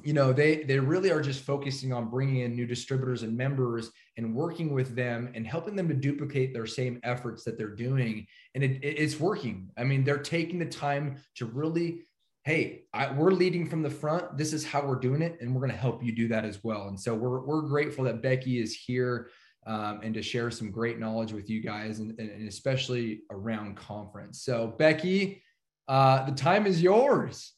you 0.03 0.13
know 0.13 0.31
they 0.31 0.63
they 0.63 0.79
really 0.79 1.11
are 1.11 1.21
just 1.21 1.43
focusing 1.43 1.91
on 1.91 2.09
bringing 2.09 2.41
in 2.41 2.55
new 2.55 2.65
distributors 2.67 3.23
and 3.23 3.35
members 3.35 3.91
and 4.17 4.33
working 4.33 4.73
with 4.73 4.95
them 4.95 5.31
and 5.33 5.45
helping 5.45 5.75
them 5.75 5.87
to 5.87 5.93
duplicate 5.93 6.53
their 6.53 6.67
same 6.67 6.99
efforts 7.03 7.43
that 7.43 7.57
they're 7.57 7.75
doing. 7.75 8.27
And 8.55 8.63
it, 8.63 8.79
it's 8.83 9.19
working. 9.19 9.69
I 9.77 9.83
mean 9.83 10.03
they're 10.03 10.17
taking 10.17 10.59
the 10.59 10.65
time 10.65 11.17
to 11.35 11.45
really 11.45 12.03
hey 12.43 12.83
I, 12.93 13.11
we're 13.11 13.31
leading 13.31 13.67
from 13.67 13.81
the 13.81 13.89
front. 13.89 14.37
This 14.37 14.53
is 14.53 14.65
how 14.65 14.85
we're 14.85 14.99
doing 14.99 15.21
it 15.21 15.39
and 15.41 15.53
we're 15.53 15.61
going 15.61 15.71
to 15.71 15.77
help 15.77 16.03
you 16.03 16.11
do 16.11 16.27
that 16.27 16.45
as 16.45 16.63
well. 16.63 16.87
And 16.87 16.99
so 16.99 17.15
we're, 17.15 17.41
we're 17.41 17.61
grateful 17.61 18.03
that 18.05 18.21
becky 18.21 18.61
is 18.61 18.75
here 18.75 19.29
um, 19.65 19.99
and 20.03 20.13
to 20.13 20.21
share 20.21 20.49
some 20.51 20.71
great 20.71 20.99
knowledge 20.99 21.33
with 21.33 21.49
you 21.49 21.61
guys 21.61 21.99
and, 21.99 22.17
and 22.19 22.47
especially 22.47 23.23
around 23.31 23.75
conference. 23.75 24.43
So 24.43 24.67
becky 24.67 25.43
uh, 25.87 26.25
the 26.25 26.33
time 26.33 26.67
is 26.67 26.81
yours 26.81 27.53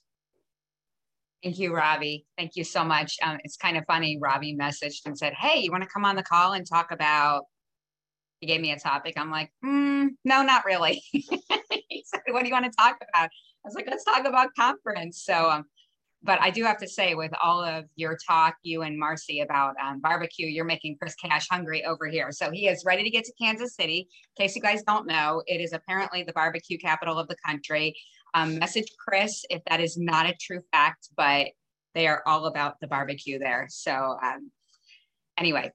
Thank 1.44 1.58
you, 1.58 1.74
Robbie. 1.74 2.26
Thank 2.38 2.56
you 2.56 2.64
so 2.66 2.84
much. 2.84 3.16
Um, 3.24 3.38
it's 3.44 3.56
kind 3.56 3.78
of 3.78 3.86
funny. 3.86 4.18
Robbie 4.22 4.58
messaged 4.60 5.06
and 5.06 5.18
said, 5.18 5.34
Hey, 5.34 5.60
you 5.62 5.72
want 5.72 5.84
to 5.84 5.90
come 5.90 6.04
on 6.04 6.16
the 6.16 6.24
call 6.24 6.54
and 6.54 6.66
talk 6.68 6.92
about? 6.92 7.46
He 8.42 8.48
gave 8.48 8.62
me 8.62 8.72
a 8.72 8.80
topic. 8.80 9.14
I'm 9.18 9.32
like, 9.32 9.50
mm, 9.64 10.10
No, 10.26 10.44
not 10.44 10.66
really. 10.66 11.02
he 11.12 12.04
said, 12.06 12.22
What 12.30 12.42
do 12.42 12.48
you 12.48 12.54
want 12.54 12.66
to 12.66 12.72
talk 12.78 12.98
about? 12.98 13.30
I 13.30 13.30
was 13.64 13.74
like, 13.74 13.88
Let's 13.88 14.04
talk 14.04 14.26
about 14.26 14.50
conference. 14.58 15.24
So, 15.24 15.50
um, 15.50 15.66
but 16.22 16.42
I 16.42 16.50
do 16.50 16.66
have 16.66 16.78
to 16.80 16.88
say, 16.88 17.16
with 17.16 17.32
all 17.42 17.64
of 17.64 17.86
your 17.96 18.18
talk, 18.28 18.56
you 18.62 18.82
and 18.82 19.00
Marcy 19.00 19.40
about 19.40 19.76
um, 19.82 20.02
barbecue, 20.02 20.48
you're 20.48 20.66
making 20.66 20.98
Chris 21.00 21.16
Cash 21.16 21.48
hungry 21.50 21.86
over 21.86 22.08
here. 22.08 22.34
So 22.34 22.52
he 22.52 22.68
is 22.68 22.84
ready 22.86 23.04
to 23.04 23.10
get 23.10 23.24
to 23.24 23.34
Kansas 23.42 23.76
City. 23.76 24.10
In 24.38 24.44
case 24.44 24.54
you 24.54 24.62
guys 24.62 24.84
don't 24.84 25.08
know, 25.08 25.42
it 25.48 25.62
is 25.62 25.72
apparently 25.72 26.24
the 26.24 26.34
barbecue 26.34 26.78
capital 26.78 27.18
of 27.18 27.30
the 27.30 27.38
country. 27.46 27.96
Um, 28.34 28.60
message 28.60 28.88
Chris 28.98 29.46
if 29.50 29.62
that 29.66 29.80
is 29.80 29.98
not 29.98 30.26
a 30.26 30.36
true 30.40 30.62
fact, 30.72 31.10
but 31.16 31.48
they 31.96 32.08
are 32.08 32.22
all 32.26 32.46
about 32.46 32.80
the 32.80 32.88
barbecue 32.88 33.40
there. 33.40 33.68
So, 33.70 34.18
um, 34.22 34.52
anyway, 35.38 35.72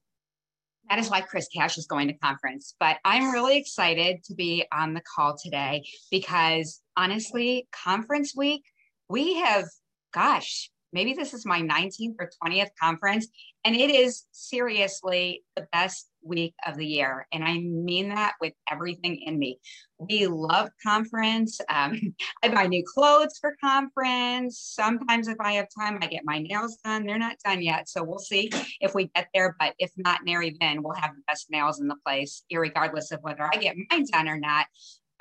that 0.89 0.99
is 0.99 1.11
why 1.11 1.23
Chris 1.23 1.49
Cash 1.49 1.79
is 1.79 1.87
going 1.87 2.09
to 2.09 2.15
conference. 2.15 2.75
But 2.79 2.99
I'm 3.05 3.33
really 3.33 3.57
excited 3.57 4.23
to 4.25 4.35
be 4.35 4.67
on 4.73 4.95
the 4.95 5.03
call 5.03 5.37
today 5.37 5.85
because 6.11 6.81
honestly, 6.97 7.67
conference 7.73 8.35
week, 8.37 8.65
we 9.09 9.35
have, 9.41 9.67
gosh, 10.13 10.71
maybe 10.95 11.13
this 11.13 11.35
is 11.35 11.45
my 11.45 11.61
19th 11.61 12.15
or 12.19 12.31
20th 12.43 12.71
conference, 12.81 13.27
and 13.65 13.75
it 13.75 13.91
is 13.91 14.25
seriously 14.31 15.43
the 15.57 15.67
best 15.73 16.09
week 16.23 16.55
of 16.67 16.77
the 16.77 16.87
year. 16.87 17.27
And 17.33 17.45
I 17.45 17.59
mean 17.59 18.09
that 18.11 18.35
with 18.41 18.55
everything 18.71 19.17
in 19.17 19.39
me. 19.39 19.59
We 19.99 20.27
love 20.27 20.71
conference. 20.83 21.61
Um, 21.69 22.01
I 22.43 22.49
buy 22.49 22.67
new 22.67 22.85
clothes 22.87 23.39
for 23.41 23.57
conference. 23.63 24.59
Sometimes, 24.59 25.29
if 25.29 25.37
I 25.41 25.53
have 25.53 25.67
time, 25.79 25.99
I 26.01 26.07
get 26.07 26.23
my 26.25 26.39
nails 26.39 26.79
done. 26.85 27.05
They're 27.05 27.19
not 27.19 27.37
done 27.45 27.61
yet. 27.61 27.89
So 27.89 28.03
we'll 28.03 28.19
see 28.19 28.51
if 28.81 28.95
we 28.95 29.11
get 29.15 29.29
there. 29.35 29.57
But 29.59 29.75
if 29.79 29.91
not, 29.97 30.21
nary 30.25 30.57
then 30.61 30.83
we'll 30.83 30.95
have 30.95 31.15
the 31.15 31.23
best 31.27 31.51
nails 31.51 31.81
in 31.81 31.89
the 31.89 31.97
place, 32.07 32.43
regardless 32.53 33.11
of 33.11 33.21
whether 33.23 33.49
I 33.53 33.57
get 33.59 33.77
mine 33.91 34.07
done 34.11 34.29
or 34.29 34.39
not 34.39 34.67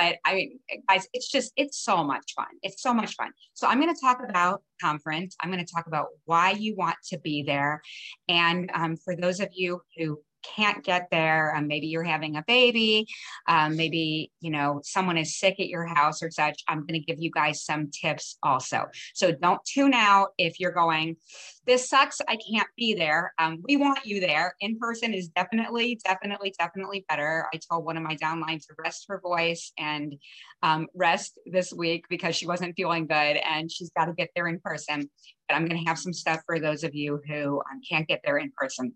but 0.03 0.17
I 0.25 0.35
mean, 0.35 0.59
guys, 0.89 1.07
it's 1.13 1.29
just, 1.29 1.53
it's 1.55 1.79
so 1.79 2.03
much 2.03 2.33
fun. 2.35 2.47
It's 2.61 2.81
so 2.81 2.93
much 2.93 3.15
fun. 3.15 3.31
So 3.53 3.67
I'm 3.67 3.79
going 3.79 3.93
to 3.93 3.99
talk 3.99 4.19
about 4.27 4.61
conference. 4.81 5.35
I'm 5.41 5.49
going 5.51 5.65
to 5.65 5.73
talk 5.73 5.87
about 5.87 6.07
why 6.25 6.51
you 6.51 6.75
want 6.75 6.97
to 7.09 7.19
be 7.19 7.43
there. 7.43 7.81
And 8.27 8.69
um, 8.73 8.97
for 8.97 9.15
those 9.15 9.39
of 9.39 9.49
you 9.53 9.81
who 9.97 10.19
can't 10.43 10.83
get 10.83 11.07
there 11.11 11.55
um, 11.55 11.67
maybe 11.67 11.87
you're 11.87 12.03
having 12.03 12.35
a 12.35 12.43
baby 12.47 13.07
um, 13.47 13.75
maybe 13.75 14.31
you 14.41 14.51
know 14.51 14.81
someone 14.83 15.17
is 15.17 15.37
sick 15.37 15.59
at 15.59 15.67
your 15.67 15.85
house 15.85 16.21
or 16.21 16.29
such 16.29 16.63
i'm 16.67 16.85
going 16.85 16.99
to 16.99 17.05
give 17.05 17.19
you 17.19 17.31
guys 17.31 17.63
some 17.63 17.89
tips 17.91 18.37
also. 18.43 18.85
So 19.13 19.31
don't 19.31 19.63
tune 19.65 19.93
out 19.93 20.29
if 20.37 20.59
you're 20.59 20.71
going 20.71 21.17
this 21.65 21.89
sucks 21.89 22.19
i 22.27 22.37
can't 22.37 22.67
be 22.77 22.93
there 22.93 23.33
um, 23.39 23.61
we 23.67 23.77
want 23.77 24.05
you 24.05 24.19
there. 24.19 24.55
In 24.61 24.77
person 24.79 25.13
is 25.13 25.29
definitely 25.29 25.99
definitely 26.03 26.53
definitely 26.57 27.05
better. 27.09 27.47
I 27.53 27.59
told 27.69 27.85
one 27.85 27.97
of 27.97 28.03
my 28.03 28.15
downlines 28.15 28.67
to 28.67 28.73
rest 28.77 29.05
her 29.09 29.19
voice 29.19 29.71
and 29.77 30.15
um, 30.61 30.87
rest 30.93 31.37
this 31.45 31.73
week 31.73 32.05
because 32.09 32.35
she 32.35 32.47
wasn't 32.47 32.75
feeling 32.75 33.07
good 33.07 33.37
and 33.37 33.71
she's 33.71 33.91
got 33.95 34.05
to 34.05 34.13
get 34.13 34.29
there 34.35 34.47
in 34.47 34.59
person. 34.59 35.09
But 35.47 35.55
i'm 35.55 35.65
going 35.65 35.83
to 35.83 35.89
have 35.89 35.99
some 35.99 36.13
stuff 36.13 36.41
for 36.45 36.59
those 36.59 36.83
of 36.83 36.95
you 36.95 37.21
who 37.27 37.61
um, 37.69 37.81
can't 37.87 38.07
get 38.07 38.21
there 38.23 38.37
in 38.37 38.51
person 38.55 38.93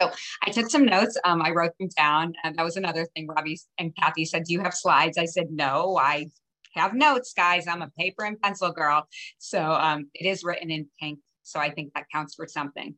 so 0.00 0.10
I 0.44 0.50
took 0.50 0.70
some 0.70 0.84
notes. 0.84 1.18
Um, 1.24 1.42
I 1.42 1.50
wrote 1.50 1.72
them 1.78 1.88
down. 1.96 2.34
And 2.44 2.56
that 2.56 2.64
was 2.64 2.76
another 2.76 3.06
thing 3.14 3.26
Robbie 3.26 3.60
and 3.78 3.94
Kathy 3.96 4.24
said, 4.24 4.44
Do 4.44 4.52
you 4.52 4.60
have 4.60 4.74
slides? 4.74 5.18
I 5.18 5.24
said, 5.24 5.50
No, 5.50 5.96
I 5.98 6.26
have 6.74 6.94
notes, 6.94 7.32
guys. 7.36 7.66
I'm 7.66 7.82
a 7.82 7.90
paper 7.98 8.24
and 8.24 8.40
pencil 8.40 8.72
girl. 8.72 9.06
So 9.38 9.60
um, 9.60 10.10
it 10.14 10.26
is 10.26 10.44
written 10.44 10.70
in 10.70 10.88
pink. 11.00 11.18
So 11.42 11.58
I 11.58 11.70
think 11.70 11.92
that 11.94 12.04
counts 12.12 12.34
for 12.34 12.46
something. 12.46 12.94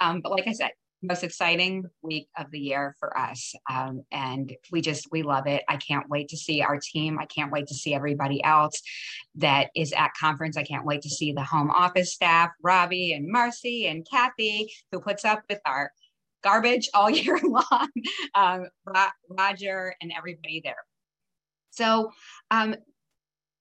Um, 0.00 0.20
but 0.20 0.32
like 0.32 0.48
I 0.48 0.52
said, 0.52 0.70
most 1.02 1.24
exciting 1.24 1.84
week 2.02 2.28
of 2.38 2.50
the 2.52 2.60
year 2.60 2.94
for 3.00 3.16
us. 3.18 3.54
Um, 3.68 4.02
and 4.12 4.54
we 4.70 4.80
just, 4.80 5.08
we 5.10 5.22
love 5.22 5.46
it. 5.48 5.64
I 5.68 5.76
can't 5.76 6.08
wait 6.08 6.28
to 6.28 6.36
see 6.36 6.62
our 6.62 6.78
team. 6.78 7.18
I 7.18 7.26
can't 7.26 7.50
wait 7.50 7.66
to 7.68 7.74
see 7.74 7.92
everybody 7.92 8.42
else 8.44 8.80
that 9.34 9.70
is 9.74 9.92
at 9.92 10.12
conference. 10.18 10.56
I 10.56 10.62
can't 10.62 10.86
wait 10.86 11.02
to 11.02 11.10
see 11.10 11.32
the 11.32 11.42
home 11.42 11.70
office 11.70 12.14
staff, 12.14 12.50
Robbie 12.62 13.12
and 13.14 13.28
Marcy 13.28 13.86
and 13.88 14.06
Kathy, 14.08 14.72
who 14.92 15.00
puts 15.00 15.24
up 15.24 15.42
with 15.50 15.58
our 15.66 15.90
garbage 16.42 16.88
all 16.94 17.10
year 17.10 17.38
long, 17.42 17.88
um, 18.34 18.66
Roger 19.28 19.94
and 20.00 20.12
everybody 20.16 20.60
there. 20.64 20.84
So 21.70 22.12
um, 22.50 22.74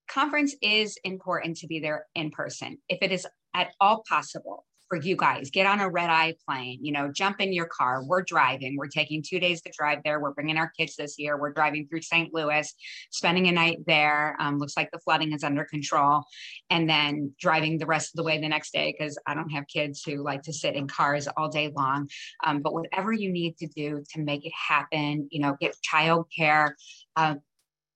conference 0.10 0.56
is 0.62 0.98
important 1.04 1.58
to 1.58 1.67
be 1.67 1.80
there 1.80 2.08
in 2.15 2.32
person. 2.32 2.78
If 2.89 3.00
it 3.02 3.12
is 3.12 3.26
at 3.54 3.70
all 3.80 4.04
possible, 4.08 4.65
for 4.92 4.98
you 4.98 5.16
guys. 5.16 5.50
Get 5.50 5.66
on 5.68 5.80
a 5.80 5.90
red 5.90 6.10
eye 6.10 6.36
plane, 6.46 6.80
you 6.82 6.92
know, 6.92 7.10
jump 7.14 7.40
in 7.40 7.54
your 7.54 7.66
car. 7.66 8.04
We're 8.04 8.24
driving. 8.24 8.76
We're 8.76 8.88
taking 8.88 9.24
two 9.26 9.40
days 9.40 9.62
to 9.62 9.72
drive 9.72 10.00
there. 10.04 10.20
We're 10.20 10.34
bringing 10.34 10.58
our 10.58 10.70
kids 10.78 10.98
this 10.98 11.18
year. 11.18 11.40
We're 11.40 11.54
driving 11.54 11.88
through 11.88 12.02
St. 12.02 12.34
Louis, 12.34 12.70
spending 13.10 13.48
a 13.48 13.54
night 13.54 13.78
there. 13.88 14.36
Um, 14.42 14.58
looks 14.58 14.76
like 14.76 14.92
the 14.92 15.00
flooding 15.00 15.32
is 15.32 15.46
under 15.46 15.64
control. 15.64 16.24
And 16.70 16.90
then 16.90 17.34
driving 17.40 17.78
the 17.78 17.86
rest 17.86 18.10
of 18.10 18.18
the 18.18 18.24
way 18.24 18.38
the 18.42 18.50
next 18.50 18.74
day 18.74 18.94
because 18.94 19.18
I 19.26 19.34
don't 19.34 19.50
have 19.52 19.66
kids 19.68 20.04
who 20.04 20.22
like 20.22 20.42
to 20.44 20.52
sit 20.52 20.76
in 20.76 20.90
cars 20.90 21.30
all 21.38 21.48
day 21.48 21.72
long. 21.74 22.10
Um, 22.44 22.62
but 22.62 22.74
whatever 22.74 23.14
you 23.14 23.32
need 23.32 23.56
to 23.60 23.68
do 23.68 24.04
to 24.14 24.20
make 24.20 24.46
it 24.46 24.52
happen, 24.54 25.30
you 25.32 25.40
know, 25.40 25.56
get 25.62 25.74
childcare. 25.90 26.72
Uh, 27.16 27.36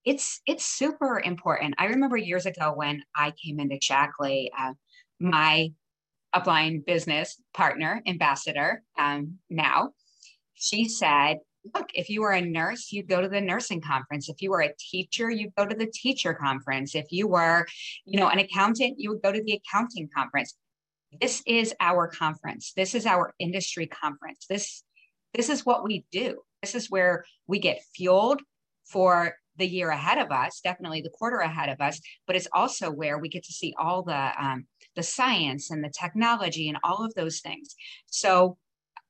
it's 0.06 0.40
it's 0.46 0.66
super 0.66 1.20
important. 1.20 1.76
I 1.78 1.88
remember 1.88 2.16
years 2.16 2.46
ago 2.46 2.72
when 2.74 3.04
I 3.14 3.32
came 3.32 3.60
into 3.60 3.76
Shaklee, 3.76 4.48
uh, 4.58 4.74
my 5.20 5.74
upline 6.36 6.86
business 6.86 7.42
partner, 7.54 8.02
ambassador 8.06 8.84
um, 9.00 9.36
now, 9.50 9.92
she 10.56 10.88
said, 10.88 11.38
look, 11.74 11.90
if 11.94 12.10
you 12.10 12.22
were 12.22 12.32
a 12.32 12.42
nurse, 12.42 12.92
you'd 12.92 13.08
go 13.08 13.22
to 13.22 13.30
the 13.30 13.42
nursing 13.42 13.82
conference. 13.82 14.30
If 14.30 14.42
you 14.42 14.52
were 14.52 14.62
a 14.62 14.74
teacher, 14.78 15.30
you'd 15.30 15.56
go 15.56 15.66
to 15.66 15.76
the 15.76 15.88
teacher 15.88 16.34
conference. 16.34 16.96
If 16.96 17.12
you 17.12 17.28
were, 17.28 17.66
you 18.06 18.20
know, 18.20 18.30
an 18.30 18.40
accountant, 18.40 19.00
you 19.00 19.12
would 19.12 19.22
go 19.22 19.32
to 19.32 19.42
the 19.44 19.60
accounting 19.60 20.10
conference. 20.16 20.56
This 21.20 21.42
is 21.46 21.74
our 21.80 22.08
conference. 22.08 22.74
This 22.76 22.94
is 22.94 23.06
our 23.06 23.34
industry 23.40 23.88
conference. 23.88 24.46
This 24.50 24.84
this 25.34 25.50
is 25.50 25.66
what 25.66 25.84
we 25.84 26.06
do. 26.12 26.40
This 26.62 26.76
is 26.76 26.90
where 26.90 27.26
we 27.48 27.60
get 27.60 27.82
fueled 27.94 28.42
for 28.86 29.36
the 29.58 29.68
year 29.68 29.90
ahead 29.90 30.18
of 30.18 30.32
us, 30.32 30.62
definitely 30.64 31.02
the 31.02 31.10
quarter 31.10 31.40
ahead 31.40 31.70
of 31.70 31.82
us, 31.82 32.00
but 32.28 32.36
it's 32.36 32.48
also 32.54 32.92
where 32.92 33.18
we 33.18 33.30
get 33.30 33.44
to 33.44 33.54
see 33.54 33.74
all 33.78 34.04
the 34.04 34.32
um, 34.44 34.66
the 34.96 35.04
science 35.04 35.72
and 35.72 35.84
the 35.84 35.90
technology 35.90 36.70
and 36.70 36.78
all 36.84 37.04
of 37.04 37.14
those 37.16 37.40
things. 37.40 37.76
So 38.08 38.58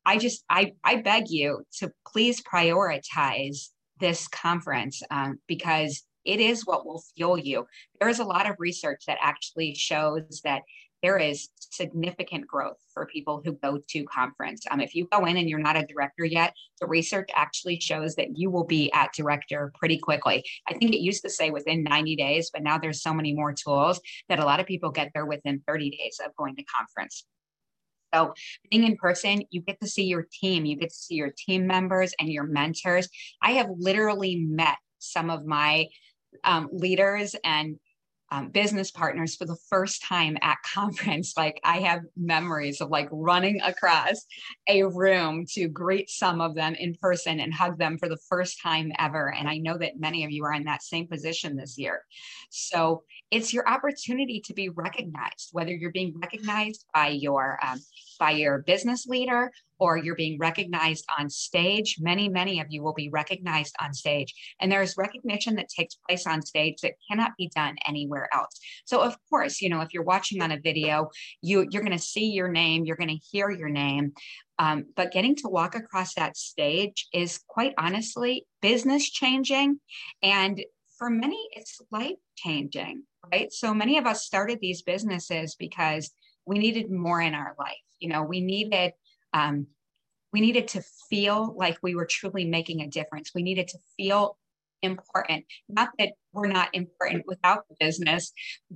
I 0.05 0.17
just 0.17 0.43
I 0.49 0.73
I 0.83 0.97
beg 0.97 1.29
you 1.29 1.63
to 1.79 1.91
please 2.07 2.41
prioritize 2.41 3.69
this 3.99 4.27
conference 4.27 5.01
um, 5.09 5.39
because 5.47 6.03
it 6.25 6.39
is 6.39 6.65
what 6.65 6.85
will 6.85 7.03
fuel 7.15 7.37
you. 7.37 7.65
There 7.99 8.09
is 8.09 8.19
a 8.19 8.25
lot 8.25 8.49
of 8.49 8.55
research 8.59 9.03
that 9.07 9.19
actually 9.21 9.75
shows 9.75 10.41
that 10.43 10.63
there 11.05 11.19
is 11.19 11.49
significant 11.59 12.47
growth 12.47 12.77
for 12.91 13.05
people 13.05 13.39
who 13.45 13.53
go 13.53 13.77
to 13.89 14.03
conference. 14.05 14.65
Um, 14.71 14.79
if 14.79 14.95
you 14.95 15.07
go 15.11 15.25
in 15.25 15.37
and 15.37 15.47
you're 15.47 15.59
not 15.59 15.77
a 15.77 15.85
director 15.85 16.25
yet, 16.25 16.55
the 16.81 16.87
research 16.87 17.29
actually 17.35 17.79
shows 17.79 18.15
that 18.15 18.35
you 18.35 18.49
will 18.49 18.63
be 18.63 18.91
at 18.91 19.13
director 19.13 19.71
pretty 19.77 19.99
quickly. 19.99 20.43
I 20.67 20.73
think 20.73 20.95
it 20.95 21.01
used 21.01 21.21
to 21.21 21.29
say 21.29 21.51
within 21.51 21.83
90 21.83 22.15
days, 22.15 22.49
but 22.51 22.63
now 22.63 22.79
there's 22.79 23.03
so 23.03 23.13
many 23.13 23.35
more 23.35 23.53
tools 23.53 24.01
that 24.29 24.39
a 24.39 24.45
lot 24.45 24.59
of 24.59 24.65
people 24.65 24.89
get 24.89 25.11
there 25.13 25.27
within 25.27 25.61
30 25.67 25.91
days 25.91 26.19
of 26.25 26.35
going 26.37 26.55
to 26.55 26.63
conference. 26.63 27.23
So, 28.11 28.33
being 28.71 28.83
in 28.83 28.95
person, 28.95 29.43
you 29.51 29.61
get 29.61 29.79
to 29.81 29.87
see 29.87 30.05
your 30.05 30.25
team, 30.41 30.65
you 30.65 30.75
get 30.75 30.89
to 30.89 30.95
see 30.95 31.15
your 31.15 31.33
team 31.37 31.67
members 31.67 32.15
and 32.19 32.29
your 32.29 32.45
mentors. 32.45 33.09
I 33.43 33.51
have 33.51 33.67
literally 33.77 34.37
met 34.37 34.77
some 34.97 35.29
of 35.29 35.45
my 35.45 35.87
um, 36.43 36.69
leaders 36.71 37.35
and 37.43 37.77
um, 38.31 38.49
business 38.49 38.91
partners 38.91 39.35
for 39.35 39.45
the 39.45 39.57
first 39.69 40.03
time 40.03 40.37
at 40.41 40.57
conference. 40.63 41.33
Like 41.37 41.59
I 41.63 41.79
have 41.79 42.01
memories 42.17 42.81
of 42.81 42.89
like 42.89 43.09
running 43.11 43.61
across 43.61 44.25
a 44.67 44.83
room 44.83 45.45
to 45.53 45.67
greet 45.67 46.09
some 46.09 46.41
of 46.41 46.55
them 46.55 46.75
in 46.75 46.95
person 46.95 47.39
and 47.39 47.53
hug 47.53 47.77
them 47.77 47.97
for 47.97 48.09
the 48.09 48.19
first 48.29 48.61
time 48.61 48.91
ever. 48.99 49.33
And 49.33 49.47
I 49.47 49.57
know 49.57 49.77
that 49.77 49.99
many 49.99 50.23
of 50.23 50.31
you 50.31 50.43
are 50.45 50.53
in 50.53 50.65
that 50.65 50.83
same 50.83 51.07
position 51.07 51.55
this 51.55 51.77
year. 51.77 52.03
So 52.49 53.03
it's 53.31 53.53
your 53.53 53.67
opportunity 53.67 54.41
to 54.45 54.53
be 54.53 54.69
recognized, 54.69 55.49
whether 55.51 55.71
you're 55.71 55.91
being 55.91 56.13
recognized 56.19 56.85
by 56.93 57.09
your 57.09 57.59
um, 57.65 57.79
by 58.19 58.31
your 58.31 58.59
business 58.59 59.05
leader 59.05 59.51
or 59.79 59.97
you're 59.97 60.15
being 60.15 60.37
recognized 60.39 61.05
on 61.17 61.29
stage. 61.29 61.97
Many, 61.99 62.29
many 62.29 62.59
of 62.59 62.67
you 62.69 62.83
will 62.83 62.93
be 62.93 63.09
recognized 63.09 63.75
on 63.79 63.93
stage. 63.93 64.33
And 64.59 64.71
there's 64.71 64.97
recognition 64.97 65.55
that 65.55 65.69
takes 65.69 65.95
place 66.07 66.25
on 66.25 66.41
stage 66.41 66.77
that 66.81 66.93
cannot 67.09 67.31
be 67.37 67.51
done 67.55 67.75
anywhere 67.87 68.29
else. 68.33 68.59
So 68.85 69.01
of 69.01 69.15
course, 69.29 69.61
you 69.61 69.69
know, 69.69 69.81
if 69.81 69.93
you're 69.93 70.03
watching 70.03 70.41
on 70.41 70.51
a 70.51 70.59
video, 70.59 71.09
you 71.41 71.67
you're 71.69 71.83
going 71.83 71.97
to 71.97 71.99
see 71.99 72.27
your 72.27 72.49
name, 72.49 72.85
you're 72.85 72.95
going 72.95 73.09
to 73.09 73.25
hear 73.31 73.49
your 73.49 73.69
name. 73.69 74.13
Um, 74.57 74.85
but 74.95 75.11
getting 75.11 75.35
to 75.37 75.49
walk 75.49 75.75
across 75.75 76.13
that 76.15 76.37
stage 76.37 77.07
is 77.13 77.39
quite 77.47 77.73
honestly 77.77 78.47
business 78.61 79.09
changing. 79.09 79.79
And 80.23 80.63
for 80.97 81.09
many, 81.09 81.39
it's 81.51 81.81
life 81.91 82.15
changing, 82.37 83.03
right? 83.31 83.51
So 83.51 83.73
many 83.73 83.97
of 83.97 84.05
us 84.05 84.25
started 84.25 84.59
these 84.61 84.81
businesses 84.81 85.55
because 85.55 86.11
we 86.45 86.57
needed 86.57 86.89
more 86.89 87.21
in 87.21 87.33
our 87.33 87.55
life. 87.59 87.73
You 87.99 88.09
know, 88.09 88.23
we 88.23 88.41
needed 88.41 88.93
um, 89.35 89.67
we 90.33 90.41
needed 90.41 90.67
to 90.69 90.83
feel 91.09 91.55
like 91.57 91.77
we 91.83 91.95
were 91.95 92.05
truly 92.05 92.45
making 92.45 92.81
a 92.81 92.87
difference. 92.87 93.31
We 93.35 93.43
needed 93.43 93.67
to 93.69 93.77
feel 93.95 94.37
important. 94.81 95.45
Not 95.69 95.89
that 95.99 96.13
we're 96.33 96.47
not 96.47 96.69
important 96.73 97.25
without 97.27 97.65
the 97.69 97.75
business, 97.79 98.31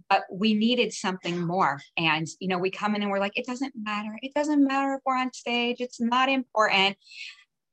but 0.10 0.24
we 0.32 0.54
needed 0.54 0.94
something 0.94 1.40
more. 1.40 1.80
And, 1.98 2.28
you 2.40 2.48
know, 2.48 2.58
we 2.58 2.72
come 2.72 2.96
in 2.96 3.02
and 3.02 3.12
we're 3.12 3.20
like, 3.20 3.38
it 3.38 3.46
doesn't 3.46 3.74
matter. 3.76 4.18
It 4.22 4.34
doesn't 4.34 4.66
matter 4.66 4.96
if 4.96 5.02
we're 5.06 5.18
on 5.18 5.34
stage, 5.34 5.78
it's 5.80 6.00
not 6.00 6.30
important. 6.30 6.98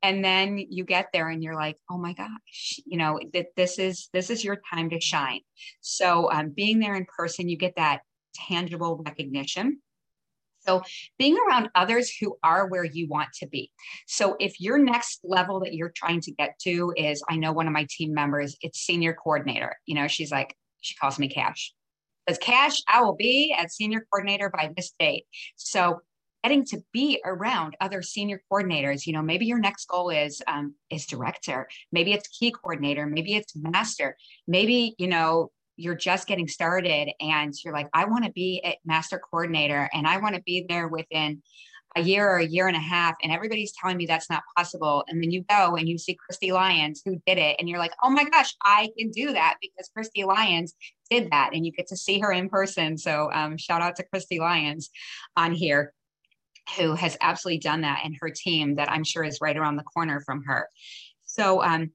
And 0.02 0.24
then 0.24 0.58
you 0.58 0.84
get 0.84 1.08
there 1.12 1.28
and 1.28 1.42
you're 1.42 1.54
like, 1.54 1.76
oh 1.90 1.98
my 1.98 2.12
gosh, 2.12 2.78
you 2.84 2.98
know, 2.98 3.18
that 3.32 3.46
this 3.56 3.78
is 3.78 4.08
this 4.12 4.30
is 4.30 4.44
your 4.44 4.60
time 4.72 4.90
to 4.90 5.00
shine. 5.00 5.40
So 5.80 6.30
um, 6.30 6.50
being 6.50 6.78
there 6.78 6.94
in 6.94 7.06
person, 7.16 7.48
you 7.48 7.56
get 7.56 7.74
that 7.76 8.02
tangible 8.34 9.02
recognition. 9.04 9.80
So 10.66 10.82
being 11.18 11.36
around 11.48 11.70
others 11.74 12.10
who 12.20 12.36
are 12.42 12.68
where 12.68 12.84
you 12.84 13.08
want 13.08 13.28
to 13.40 13.46
be. 13.46 13.70
So 14.06 14.36
if 14.40 14.60
your 14.60 14.78
next 14.78 15.20
level 15.24 15.60
that 15.60 15.74
you're 15.74 15.92
trying 15.94 16.20
to 16.22 16.32
get 16.32 16.58
to 16.60 16.92
is, 16.96 17.22
I 17.28 17.36
know 17.36 17.52
one 17.52 17.66
of 17.66 17.72
my 17.72 17.86
team 17.88 18.12
members, 18.12 18.56
it's 18.60 18.80
senior 18.80 19.14
coordinator. 19.14 19.76
You 19.86 19.94
know, 19.94 20.08
she's 20.08 20.30
like, 20.30 20.54
she 20.80 20.94
calls 20.96 21.18
me 21.18 21.28
Cash. 21.28 21.72
Says 22.28 22.38
Cash, 22.38 22.82
I 22.88 23.02
will 23.02 23.14
be 23.14 23.54
at 23.56 23.70
senior 23.70 24.06
coordinator 24.10 24.50
by 24.50 24.72
this 24.76 24.92
date. 24.98 25.26
So 25.56 26.00
getting 26.46 26.64
to 26.64 26.80
be 26.92 27.20
around 27.24 27.76
other 27.80 28.02
senior 28.02 28.40
coordinators 28.52 29.04
you 29.04 29.12
know 29.12 29.20
maybe 29.20 29.46
your 29.46 29.58
next 29.58 29.88
goal 29.88 30.10
is 30.10 30.40
um, 30.46 30.74
is 30.90 31.04
director 31.04 31.66
maybe 31.90 32.12
it's 32.12 32.28
key 32.28 32.52
coordinator 32.52 33.04
maybe 33.04 33.34
it's 33.34 33.56
master 33.56 34.16
maybe 34.46 34.94
you 34.96 35.08
know 35.08 35.50
you're 35.76 35.94
just 35.94 36.26
getting 36.26 36.48
started 36.48 37.10
and 37.20 37.54
you're 37.64 37.74
like, 37.74 37.88
I 37.92 38.06
want 38.06 38.24
to 38.24 38.32
be 38.32 38.60
a 38.64 38.78
master 38.84 39.18
coordinator 39.18 39.88
and 39.92 40.06
I 40.06 40.18
want 40.18 40.34
to 40.34 40.42
be 40.42 40.66
there 40.68 40.88
within 40.88 41.42
a 41.96 42.02
year 42.02 42.28
or 42.28 42.38
a 42.38 42.46
year 42.46 42.68
and 42.68 42.76
a 42.76 42.80
half. 42.80 43.14
And 43.22 43.32
everybody's 43.32 43.72
telling 43.72 43.96
me 43.96 44.06
that's 44.06 44.28
not 44.28 44.42
possible. 44.56 45.04
And 45.08 45.22
then 45.22 45.30
you 45.30 45.44
go 45.48 45.76
and 45.76 45.88
you 45.88 45.96
see 45.96 46.14
Christy 46.14 46.52
Lyons 46.52 47.02
who 47.04 47.20
did 47.26 47.38
it. 47.38 47.56
And 47.58 47.68
you're 47.68 47.78
like, 47.78 47.94
oh 48.02 48.10
my 48.10 48.24
gosh, 48.24 48.54
I 48.62 48.90
can 48.98 49.10
do 49.10 49.32
that 49.32 49.56
because 49.62 49.90
Christy 49.94 50.24
Lyons 50.24 50.74
did 51.10 51.30
that. 51.30 51.50
And 51.54 51.64
you 51.64 51.72
get 51.72 51.88
to 51.88 51.96
see 51.96 52.18
her 52.20 52.32
in 52.32 52.50
person. 52.50 52.98
So 52.98 53.30
um, 53.32 53.56
shout 53.56 53.80
out 53.80 53.96
to 53.96 54.04
Christy 54.04 54.38
Lyons 54.38 54.90
on 55.36 55.52
here 55.52 55.92
who 56.76 56.94
has 56.94 57.16
absolutely 57.20 57.60
done 57.60 57.82
that 57.82 58.00
and 58.04 58.16
her 58.20 58.30
team 58.30 58.74
that 58.76 58.90
I'm 58.90 59.04
sure 59.04 59.24
is 59.24 59.40
right 59.40 59.56
around 59.56 59.76
the 59.76 59.84
corner 59.84 60.20
from 60.20 60.42
her. 60.46 60.68
So 61.24 61.62
um, 61.62 61.92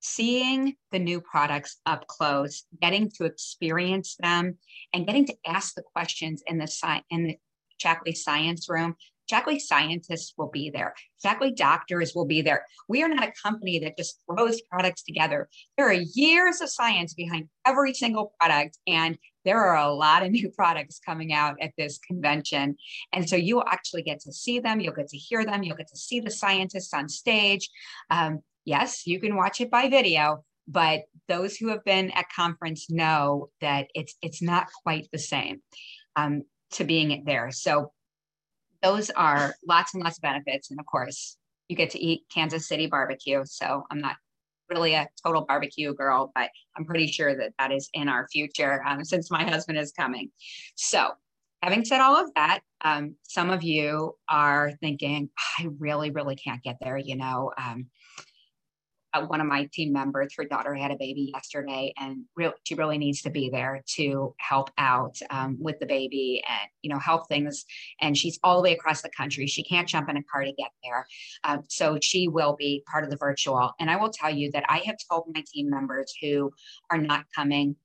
seeing 0.00 0.74
the 0.92 0.98
new 0.98 1.20
products 1.20 1.78
up 1.86 2.06
close, 2.06 2.64
getting 2.80 3.10
to 3.16 3.24
experience 3.24 4.16
them, 4.20 4.58
and 4.92 5.06
getting 5.06 5.26
to 5.26 5.36
ask 5.46 5.74
the 5.74 5.82
questions 5.82 6.42
in 6.46 6.58
the 6.58 6.66
sci- 6.66 7.02
in 7.10 7.24
the 7.24 7.38
Shaklee 7.82 8.16
Science 8.16 8.68
Room. 8.68 8.96
Shaklee 9.30 9.60
scientists 9.60 10.32
will 10.38 10.48
be 10.48 10.70
there. 10.70 10.94
Shaklee 11.24 11.54
doctors 11.54 12.14
will 12.14 12.24
be 12.24 12.40
there. 12.40 12.64
We 12.88 13.02
are 13.02 13.08
not 13.08 13.28
a 13.28 13.32
company 13.42 13.78
that 13.80 13.98
just 13.98 14.22
throws 14.26 14.62
products 14.62 15.02
together. 15.02 15.48
There 15.76 15.86
are 15.86 15.92
years 15.92 16.60
of 16.62 16.70
science 16.70 17.12
behind 17.12 17.48
every 17.66 17.92
single 17.92 18.32
product, 18.40 18.78
and 18.86 19.18
there 19.44 19.62
are 19.62 19.76
a 19.76 19.92
lot 19.92 20.24
of 20.24 20.30
new 20.32 20.50
products 20.50 21.00
coming 21.04 21.32
out 21.32 21.56
at 21.60 21.72
this 21.76 21.98
convention. 21.98 22.76
And 23.12 23.28
so 23.28 23.36
you 23.36 23.56
will 23.56 23.68
actually 23.68 24.02
get 24.02 24.20
to 24.20 24.32
see 24.32 24.60
them, 24.60 24.80
you'll 24.80 24.94
get 24.94 25.08
to 25.08 25.18
hear 25.18 25.44
them, 25.44 25.62
you'll 25.62 25.76
get 25.76 25.88
to 25.88 25.98
see 25.98 26.20
the 26.20 26.30
scientists 26.30 26.94
on 26.94 27.08
stage. 27.08 27.68
Um, 28.10 28.40
yes, 28.68 29.06
you 29.06 29.18
can 29.18 29.34
watch 29.34 29.60
it 29.60 29.70
by 29.70 29.88
video, 29.88 30.44
but 30.68 31.00
those 31.26 31.56
who 31.56 31.68
have 31.68 31.84
been 31.84 32.10
at 32.10 32.26
conference 32.34 32.90
know 32.90 33.48
that 33.60 33.88
it's 33.94 34.14
it's 34.22 34.42
not 34.42 34.66
quite 34.84 35.08
the 35.10 35.18
same 35.18 35.62
um, 36.16 36.42
to 36.72 36.84
being 36.84 37.24
there. 37.24 37.50
So 37.50 37.92
those 38.82 39.10
are 39.10 39.54
lots 39.66 39.94
and 39.94 40.02
lots 40.04 40.18
of 40.18 40.22
benefits, 40.22 40.70
and 40.70 40.78
of 40.78 40.86
course, 40.86 41.38
you 41.68 41.76
get 41.76 41.90
to 41.90 41.98
eat 41.98 42.22
Kansas 42.32 42.68
City 42.68 42.86
barbecue. 42.86 43.42
So 43.46 43.84
I'm 43.90 44.00
not 44.00 44.16
really 44.70 44.92
a 44.94 45.08
total 45.24 45.46
barbecue 45.46 45.94
girl, 45.94 46.30
but 46.34 46.50
I'm 46.76 46.84
pretty 46.84 47.06
sure 47.06 47.34
that 47.34 47.54
that 47.58 47.72
is 47.72 47.88
in 47.94 48.06
our 48.08 48.28
future 48.28 48.84
um, 48.86 49.02
since 49.02 49.30
my 49.30 49.44
husband 49.44 49.78
is 49.78 49.92
coming. 49.92 50.30
So 50.74 51.12
having 51.62 51.86
said 51.86 52.00
all 52.02 52.16
of 52.16 52.30
that, 52.34 52.60
um, 52.82 53.16
some 53.22 53.48
of 53.48 53.62
you 53.62 54.14
are 54.28 54.72
thinking, 54.82 55.30
I 55.58 55.68
really, 55.78 56.10
really 56.10 56.36
can't 56.36 56.62
get 56.62 56.76
there. 56.82 56.98
You 56.98 57.16
know, 57.16 57.52
um, 57.56 57.86
one 59.26 59.40
of 59.40 59.46
my 59.46 59.68
team 59.72 59.92
members, 59.92 60.34
her 60.36 60.44
daughter 60.44 60.74
had 60.74 60.90
a 60.90 60.96
baby 60.96 61.30
yesterday, 61.32 61.92
and 61.98 62.24
real, 62.36 62.52
she 62.64 62.74
really 62.74 62.98
needs 62.98 63.22
to 63.22 63.30
be 63.30 63.50
there 63.50 63.82
to 63.96 64.34
help 64.38 64.70
out 64.78 65.18
um, 65.30 65.56
with 65.60 65.78
the 65.78 65.86
baby 65.86 66.42
and 66.48 66.70
you 66.82 66.90
know 66.90 66.98
help 66.98 67.28
things. 67.28 67.64
And 68.00 68.16
she's 68.16 68.38
all 68.42 68.56
the 68.56 68.62
way 68.62 68.72
across 68.72 69.02
the 69.02 69.10
country. 69.16 69.46
She 69.46 69.62
can't 69.62 69.88
jump 69.88 70.08
in 70.08 70.16
a 70.16 70.22
car 70.24 70.44
to 70.44 70.52
get 70.52 70.70
there, 70.82 71.06
um, 71.44 71.62
so 71.68 71.98
she 72.00 72.28
will 72.28 72.56
be 72.56 72.82
part 72.90 73.04
of 73.04 73.10
the 73.10 73.16
virtual. 73.16 73.72
And 73.80 73.90
I 73.90 73.96
will 73.96 74.10
tell 74.10 74.30
you 74.30 74.50
that 74.52 74.64
I 74.68 74.78
have 74.86 74.96
told 75.10 75.24
my 75.34 75.42
team 75.52 75.70
members 75.70 76.12
who 76.20 76.52
are 76.90 76.98
not 76.98 77.24
coming 77.34 77.76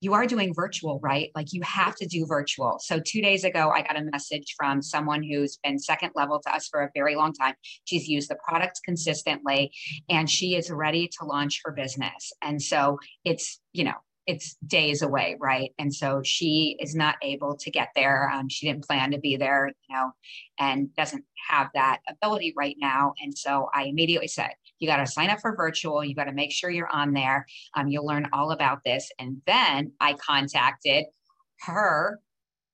you 0.00 0.14
are 0.14 0.26
doing 0.26 0.54
virtual, 0.54 1.00
right? 1.02 1.30
Like 1.34 1.52
you 1.52 1.62
have 1.62 1.96
to 1.96 2.06
do 2.06 2.26
virtual. 2.26 2.78
So 2.80 3.00
two 3.00 3.20
days 3.20 3.44
ago, 3.44 3.70
I 3.70 3.82
got 3.82 3.98
a 3.98 4.04
message 4.04 4.54
from 4.56 4.80
someone 4.82 5.22
who's 5.22 5.58
been 5.62 5.78
second 5.78 6.12
level 6.14 6.40
to 6.40 6.54
us 6.54 6.68
for 6.68 6.82
a 6.82 6.90
very 6.94 7.16
long 7.16 7.32
time. 7.32 7.54
She's 7.84 8.08
used 8.08 8.30
the 8.30 8.36
products 8.36 8.80
consistently 8.80 9.72
and 10.08 10.30
she 10.30 10.54
is 10.54 10.70
ready 10.70 11.08
to 11.18 11.24
launch 11.24 11.60
her 11.64 11.72
business. 11.72 12.32
And 12.42 12.62
so 12.62 12.98
it's, 13.24 13.60
you 13.72 13.84
know, 13.84 13.94
it's 14.28 14.56
days 14.66 15.00
away, 15.00 15.36
right? 15.40 15.72
And 15.78 15.92
so 15.92 16.20
she 16.22 16.76
is 16.80 16.94
not 16.94 17.16
able 17.22 17.56
to 17.56 17.70
get 17.70 17.88
there. 17.96 18.30
Um, 18.30 18.50
she 18.50 18.66
didn't 18.66 18.84
plan 18.84 19.12
to 19.12 19.18
be 19.18 19.36
there, 19.36 19.68
you 19.88 19.96
know, 19.96 20.12
and 20.58 20.94
doesn't 20.94 21.24
have 21.48 21.68
that 21.74 22.00
ability 22.08 22.52
right 22.54 22.76
now. 22.78 23.14
And 23.22 23.36
so 23.36 23.70
I 23.74 23.84
immediately 23.84 24.28
said, 24.28 24.50
you 24.78 24.88
got 24.88 24.98
to 24.98 25.06
sign 25.06 25.30
up 25.30 25.40
for 25.40 25.56
virtual. 25.56 26.04
You 26.04 26.14
got 26.14 26.24
to 26.24 26.32
make 26.32 26.52
sure 26.52 26.70
you're 26.70 26.92
on 26.92 27.12
there. 27.12 27.46
Um, 27.74 27.88
you'll 27.88 28.06
learn 28.06 28.28
all 28.32 28.52
about 28.52 28.84
this. 28.84 29.10
And 29.18 29.42
then 29.46 29.92
I 30.00 30.14
contacted 30.14 31.06
her 31.62 32.20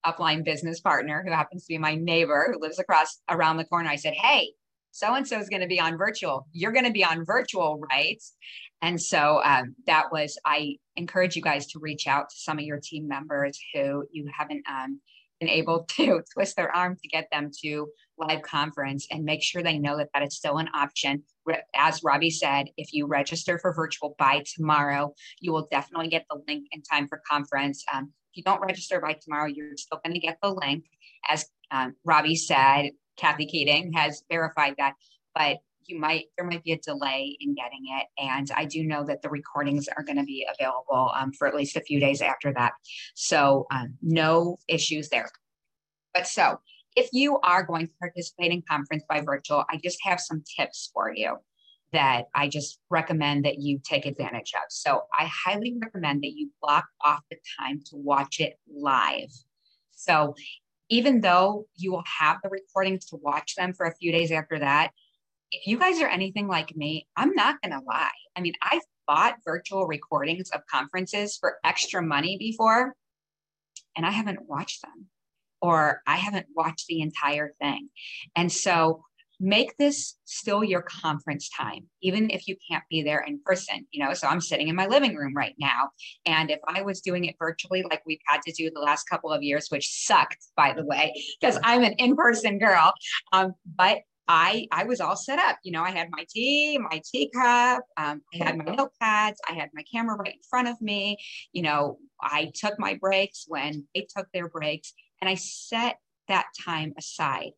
upline 0.04 0.44
business 0.44 0.80
partner, 0.80 1.22
who 1.26 1.32
happens 1.32 1.64
to 1.64 1.68
be 1.68 1.78
my 1.78 1.94
neighbor 1.94 2.52
who 2.52 2.60
lives 2.60 2.78
across 2.78 3.20
around 3.30 3.56
the 3.56 3.64
corner. 3.64 3.88
I 3.88 3.96
said, 3.96 4.14
hey, 4.14 4.52
so 4.90 5.14
and 5.14 5.26
so 5.26 5.38
is 5.38 5.48
going 5.48 5.62
to 5.62 5.66
be 5.66 5.80
on 5.80 5.96
virtual. 5.96 6.46
You're 6.52 6.72
going 6.72 6.84
to 6.84 6.92
be 6.92 7.04
on 7.04 7.24
virtual, 7.24 7.80
right? 7.90 8.22
And 8.82 9.00
so 9.00 9.40
um, 9.42 9.74
that 9.86 10.12
was, 10.12 10.38
I 10.44 10.76
encourage 10.96 11.36
you 11.36 11.42
guys 11.42 11.66
to 11.68 11.78
reach 11.78 12.06
out 12.06 12.28
to 12.30 12.36
some 12.36 12.58
of 12.58 12.64
your 12.64 12.80
team 12.82 13.08
members 13.08 13.58
who 13.72 14.04
you 14.12 14.28
haven't 14.36 14.62
um, 14.70 15.00
been 15.40 15.48
able 15.48 15.84
to 15.96 16.22
twist 16.32 16.56
their 16.56 16.74
arm 16.74 16.96
to 17.02 17.08
get 17.08 17.28
them 17.32 17.50
to 17.62 17.88
live 18.18 18.42
conference 18.42 19.06
and 19.10 19.24
make 19.24 19.42
sure 19.42 19.62
they 19.62 19.78
know 19.78 19.96
that 19.96 20.08
that 20.14 20.22
is 20.22 20.36
still 20.36 20.58
an 20.58 20.68
option. 20.74 21.22
As 21.74 22.02
Robbie 22.02 22.30
said, 22.30 22.66
if 22.76 22.92
you 22.92 23.06
register 23.06 23.58
for 23.58 23.72
virtual 23.72 24.14
by 24.18 24.44
tomorrow, 24.54 25.14
you 25.40 25.52
will 25.52 25.68
definitely 25.70 26.08
get 26.08 26.24
the 26.30 26.40
link 26.46 26.66
in 26.72 26.82
time 26.82 27.08
for 27.08 27.20
conference. 27.28 27.84
Um, 27.92 28.12
if 28.32 28.38
you 28.38 28.42
don't 28.42 28.60
register 28.60 29.00
by 29.00 29.14
tomorrow, 29.14 29.46
you're 29.46 29.76
still 29.76 30.00
going 30.04 30.14
to 30.14 30.20
get 30.20 30.38
the 30.42 30.50
link. 30.50 30.84
As 31.28 31.46
um, 31.70 31.94
Robbie 32.04 32.36
said, 32.36 32.90
Kathy 33.16 33.46
Keating 33.46 33.92
has 33.92 34.22
verified 34.28 34.74
that, 34.78 34.94
but 35.34 35.58
you 35.86 35.98
might 35.98 36.26
there 36.36 36.46
might 36.46 36.64
be 36.64 36.72
a 36.72 36.78
delay 36.78 37.36
in 37.40 37.54
getting 37.54 37.82
it 37.98 38.06
and 38.18 38.50
i 38.56 38.64
do 38.64 38.84
know 38.84 39.04
that 39.04 39.20
the 39.22 39.28
recordings 39.28 39.86
are 39.88 40.02
going 40.02 40.16
to 40.16 40.24
be 40.24 40.46
available 40.58 41.12
um, 41.14 41.30
for 41.32 41.46
at 41.46 41.54
least 41.54 41.76
a 41.76 41.80
few 41.80 42.00
days 42.00 42.22
after 42.22 42.52
that 42.52 42.72
so 43.14 43.66
um, 43.70 43.94
no 44.00 44.56
issues 44.68 45.08
there 45.10 45.28
but 46.14 46.26
so 46.26 46.58
if 46.96 47.08
you 47.12 47.38
are 47.40 47.62
going 47.62 47.86
to 47.86 47.92
participate 48.00 48.52
in 48.52 48.62
conference 48.68 49.04
by 49.08 49.20
virtual 49.20 49.64
i 49.70 49.78
just 49.82 49.98
have 50.02 50.20
some 50.20 50.42
tips 50.56 50.90
for 50.92 51.12
you 51.14 51.36
that 51.94 52.24
I 52.34 52.48
just 52.48 52.80
recommend 52.90 53.44
that 53.44 53.60
you 53.60 53.80
take 53.82 54.04
advantage 54.04 54.52
of. 54.56 54.64
So 54.68 55.04
I 55.16 55.30
highly 55.32 55.76
recommend 55.80 56.24
that 56.24 56.32
you 56.34 56.50
block 56.60 56.86
off 57.02 57.20
the 57.30 57.36
time 57.58 57.80
to 57.86 57.96
watch 57.96 58.40
it 58.40 58.58
live. 58.68 59.30
So 59.92 60.34
even 60.90 61.20
though 61.20 61.66
you 61.76 61.92
will 61.92 62.02
have 62.18 62.38
the 62.42 62.50
recordings 62.50 63.06
to 63.06 63.16
watch 63.16 63.54
them 63.54 63.72
for 63.72 63.86
a 63.86 63.94
few 63.94 64.10
days 64.12 64.32
after 64.32 64.58
that, 64.58 64.90
if 65.52 65.66
you 65.68 65.78
guys 65.78 66.00
are 66.00 66.08
anything 66.08 66.48
like 66.48 66.76
me, 66.76 67.06
I'm 67.16 67.32
not 67.32 67.62
going 67.62 67.72
to 67.72 67.86
lie. 67.86 68.10
I 68.36 68.40
mean, 68.40 68.54
I've 68.60 68.82
bought 69.06 69.36
virtual 69.44 69.86
recordings 69.86 70.50
of 70.50 70.62
conferences 70.66 71.36
for 71.38 71.58
extra 71.62 72.02
money 72.02 72.36
before, 72.38 72.94
and 73.96 74.04
I 74.04 74.10
haven't 74.10 74.48
watched 74.48 74.82
them 74.82 75.06
or 75.60 76.02
I 76.06 76.16
haven't 76.16 76.46
watched 76.54 76.86
the 76.86 77.00
entire 77.00 77.54
thing. 77.60 77.88
And 78.36 78.50
so 78.50 79.02
make 79.40 79.76
this 79.78 80.16
still 80.24 80.62
your 80.62 80.82
conference 80.82 81.50
time, 81.50 81.86
even 82.02 82.30
if 82.30 82.46
you 82.46 82.56
can't 82.70 82.84
be 82.88 83.02
there 83.02 83.24
in 83.26 83.40
person. 83.44 83.86
You 83.90 84.04
know, 84.04 84.14
so 84.14 84.28
I'm 84.28 84.40
sitting 84.40 84.68
in 84.68 84.76
my 84.76 84.86
living 84.86 85.14
room 85.14 85.34
right 85.34 85.54
now. 85.58 85.90
And 86.26 86.50
if 86.50 86.60
I 86.68 86.82
was 86.82 87.00
doing 87.00 87.24
it 87.24 87.36
virtually, 87.38 87.82
like 87.82 88.02
we've 88.06 88.18
had 88.26 88.40
to 88.42 88.52
do 88.52 88.70
the 88.72 88.80
last 88.80 89.04
couple 89.04 89.32
of 89.32 89.42
years, 89.42 89.68
which 89.68 90.06
sucked, 90.06 90.38
by 90.56 90.72
the 90.72 90.84
way, 90.84 91.12
because 91.40 91.58
I'm 91.64 91.82
an 91.82 91.94
in 91.94 92.16
person 92.16 92.58
girl. 92.58 92.92
Um, 93.32 93.54
but 93.76 93.98
I 94.26 94.66
I 94.72 94.84
was 94.84 95.00
all 95.00 95.16
set 95.16 95.38
up. 95.38 95.58
You 95.64 95.72
know, 95.72 95.82
I 95.82 95.90
had 95.90 96.08
my 96.10 96.24
tea, 96.30 96.78
my 96.78 97.02
teacup, 97.04 97.82
um, 97.96 98.22
I 98.32 98.44
had 98.44 98.56
my 98.56 98.64
notepads, 98.64 99.36
I 99.48 99.52
had 99.52 99.68
my 99.74 99.84
camera 99.92 100.16
right 100.16 100.32
in 100.34 100.40
front 100.48 100.68
of 100.68 100.80
me. 100.80 101.18
You 101.52 101.62
know, 101.62 101.98
I 102.20 102.50
took 102.54 102.78
my 102.78 102.94
breaks 102.94 103.44
when 103.46 103.86
they 103.94 104.06
took 104.16 104.26
their 104.32 104.48
breaks, 104.48 104.94
and 105.20 105.28
I 105.28 105.34
set 105.34 105.98
that 106.28 106.46
time 106.64 106.94
aside 106.98 107.52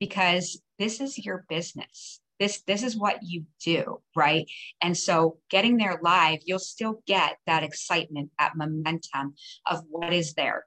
because 0.00 0.60
this 0.78 1.00
is 1.00 1.24
your 1.24 1.44
business. 1.48 2.20
This, 2.40 2.62
this 2.66 2.82
is 2.82 2.96
what 2.96 3.22
you 3.22 3.44
do, 3.64 4.00
right? 4.16 4.50
And 4.80 4.96
so 4.96 5.38
getting 5.48 5.76
there 5.76 6.00
live, 6.02 6.40
you'll 6.44 6.58
still 6.58 7.02
get 7.06 7.36
that 7.46 7.62
excitement, 7.62 8.30
that 8.38 8.56
momentum 8.56 9.34
of 9.64 9.84
what 9.88 10.12
is 10.12 10.34
there. 10.34 10.64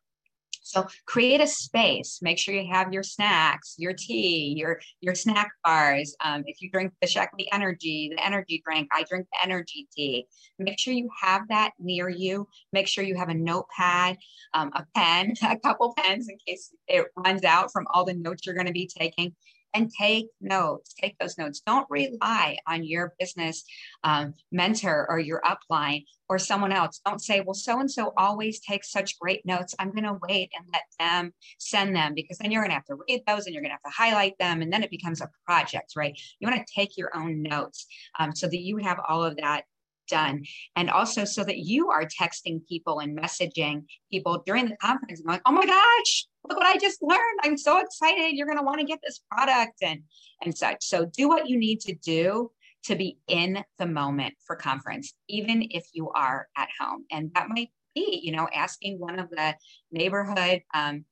So 0.65 0.87
create 1.05 1.41
a 1.41 1.47
space. 1.47 2.19
Make 2.23 2.39
sure 2.39 2.55
you 2.55 2.73
have 2.73 2.91
your 2.91 3.03
snacks, 3.03 3.75
your 3.77 3.93
tea, 3.93 4.55
your 4.57 4.81
your 4.99 5.13
snack 5.13 5.51
bars. 5.63 6.15
Um, 6.23 6.43
if 6.47 6.59
you 6.59 6.71
drink 6.71 6.91
the 7.01 7.07
Shaklee 7.07 7.45
Energy, 7.51 8.11
the 8.15 8.25
energy 8.25 8.63
drink, 8.65 8.89
I 8.91 9.03
drink 9.03 9.27
the 9.31 9.43
energy 9.43 9.87
tea. 9.95 10.25
Make 10.57 10.79
sure 10.79 10.93
you 10.93 11.09
have 11.21 11.47
that 11.49 11.71
near 11.79 12.09
you. 12.09 12.47
Make 12.73 12.87
sure 12.87 13.03
you 13.03 13.15
have 13.15 13.29
a 13.29 13.35
notepad, 13.35 14.17
um, 14.55 14.71
a 14.73 14.85
pen, 14.95 15.35
a 15.43 15.57
couple 15.59 15.93
pens 15.95 16.27
in 16.29 16.37
case 16.47 16.73
it 16.87 17.05
runs 17.15 17.43
out 17.43 17.71
from 17.71 17.85
all 17.93 18.03
the 18.03 18.15
notes 18.15 18.45
you're 18.45 18.55
going 18.55 18.65
to 18.65 18.73
be 18.73 18.87
taking 18.87 19.35
and 19.75 19.91
take 19.91 20.27
notes. 20.39 20.93
Take 20.93 21.17
those 21.19 21.37
notes. 21.37 21.61
Don't 21.65 21.85
rely 21.89 22.57
on 22.65 22.83
your 22.83 23.13
business 23.19 23.63
um, 24.03 24.33
mentor 24.51 25.05
or 25.09 25.19
your 25.19 25.41
upline 25.41 26.05
or 26.29 26.39
someone 26.39 26.71
else. 26.71 27.01
Don't 27.05 27.21
say, 27.21 27.41
well, 27.41 27.53
so 27.53 27.79
and 27.79 27.91
so 27.91 28.13
always 28.17 28.61
takes 28.61 28.91
such 28.91 29.19
great 29.19 29.45
notes. 29.45 29.75
I'm 29.77 29.91
going 29.91 30.05
to 30.05 30.17
wait 30.27 30.51
and 30.57 30.65
let 30.73 30.83
them 30.97 31.33
send 31.59 31.95
them 31.95 32.13
because 32.15 32.37
then 32.37 32.51
you're 32.51 32.61
going 32.61 32.71
to 32.71 32.75
have 32.75 32.85
to 32.85 32.97
read 33.07 33.21
those 33.27 33.45
and 33.45 33.53
you're 33.53 33.61
going 33.61 33.75
to 33.75 33.79
have 33.83 33.93
to 33.93 33.95
highlight 33.95 34.37
them. 34.39 34.61
And 34.61 34.71
then 34.71 34.81
it 34.81 34.89
becomes 34.89 35.21
a 35.21 35.29
project, 35.45 35.93
right? 35.95 36.17
You 36.39 36.47
want 36.47 36.65
to 36.65 36.73
take 36.73 36.97
your 36.97 37.15
own 37.15 37.43
notes 37.43 37.85
um, 38.17 38.33
so 38.33 38.47
that 38.47 38.61
you 38.61 38.77
have 38.77 38.99
all 39.07 39.23
of 39.23 39.35
that 39.37 39.65
done. 40.07 40.45
And 40.75 40.89
also 40.89 41.25
so 41.25 41.43
that 41.43 41.57
you 41.57 41.89
are 41.89 42.05
texting 42.05 42.65
people 42.67 42.99
and 42.99 43.17
messaging 43.17 43.85
people 44.11 44.43
during 44.45 44.69
the 44.69 44.77
conference 44.77 45.21
like, 45.25 45.41
oh 45.45 45.51
my 45.51 45.65
gosh, 45.65 46.27
look 46.49 46.57
what 46.57 46.67
I 46.67 46.77
just 46.77 47.01
learned. 47.01 47.39
I'm 47.43 47.57
so 47.57 47.79
excited. 47.79 48.35
You're 48.35 48.47
going 48.47 48.59
to 48.59 48.63
want 48.63 48.79
to 48.79 48.85
get 48.85 48.99
this 49.03 49.19
product 49.31 49.81
and 49.81 50.01
and 50.41 50.55
such. 50.57 50.85
So 50.85 51.05
do 51.05 51.27
what 51.27 51.47
you 51.49 51.57
need 51.57 51.81
to 51.81 51.95
do 51.95 52.51
to 52.85 52.95
be 52.95 53.17
in 53.27 53.63
the 53.79 53.87
moment 53.87 54.35
for 54.45 54.55
conference, 54.55 55.13
even 55.27 55.67
if 55.71 55.87
you 55.93 56.09
are 56.11 56.47
at 56.55 56.69
home. 56.79 57.05
And 57.11 57.31
that 57.33 57.49
might 57.49 57.71
be, 57.95 58.21
you 58.23 58.31
know, 58.31 58.47
asking 58.53 58.99
one 58.99 59.17
of 59.17 59.29
the 59.29 59.55
neighborhood 59.91 60.61
um, 60.73 61.05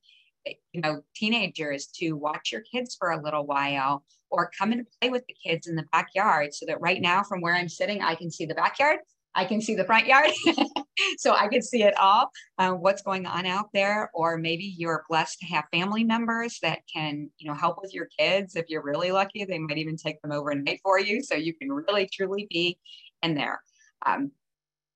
you 0.71 0.81
know 0.81 1.01
teenagers 1.15 1.87
to 1.87 2.13
watch 2.13 2.51
your 2.51 2.61
kids 2.61 2.95
for 2.95 3.11
a 3.11 3.21
little 3.21 3.45
while 3.45 4.03
or 4.29 4.51
come 4.57 4.71
and 4.71 4.85
play 4.99 5.09
with 5.09 5.23
the 5.27 5.35
kids 5.45 5.67
in 5.67 5.75
the 5.75 5.85
backyard 5.91 6.53
so 6.53 6.65
that 6.65 6.81
right 6.81 7.01
now 7.01 7.23
from 7.23 7.41
where 7.41 7.55
i'm 7.55 7.69
sitting 7.69 8.01
i 8.01 8.15
can 8.15 8.29
see 8.29 8.45
the 8.45 8.55
backyard 8.55 8.99
i 9.35 9.45
can 9.45 9.61
see 9.61 9.75
the 9.75 9.85
front 9.85 10.05
yard 10.07 10.29
so 11.17 11.33
i 11.33 11.47
can 11.47 11.61
see 11.61 11.83
it 11.83 11.95
all 11.97 12.29
uh, 12.59 12.71
what's 12.71 13.01
going 13.01 13.25
on 13.25 13.45
out 13.45 13.69
there 13.73 14.09
or 14.13 14.37
maybe 14.37 14.75
you're 14.77 15.03
blessed 15.09 15.39
to 15.39 15.45
have 15.45 15.65
family 15.71 16.03
members 16.03 16.59
that 16.61 16.79
can 16.91 17.29
you 17.37 17.47
know 17.47 17.55
help 17.55 17.79
with 17.81 17.93
your 17.93 18.07
kids. 18.17 18.55
If 18.55 18.65
you're 18.69 18.83
really 18.83 19.11
lucky 19.11 19.45
they 19.45 19.59
might 19.59 19.77
even 19.77 19.97
take 19.97 20.21
them 20.21 20.31
overnight 20.31 20.79
for 20.83 20.99
you 20.99 21.21
so 21.23 21.35
you 21.35 21.53
can 21.53 21.71
really 21.71 22.09
truly 22.11 22.47
be 22.49 22.79
in 23.21 23.35
there. 23.35 23.61
Um, 24.05 24.31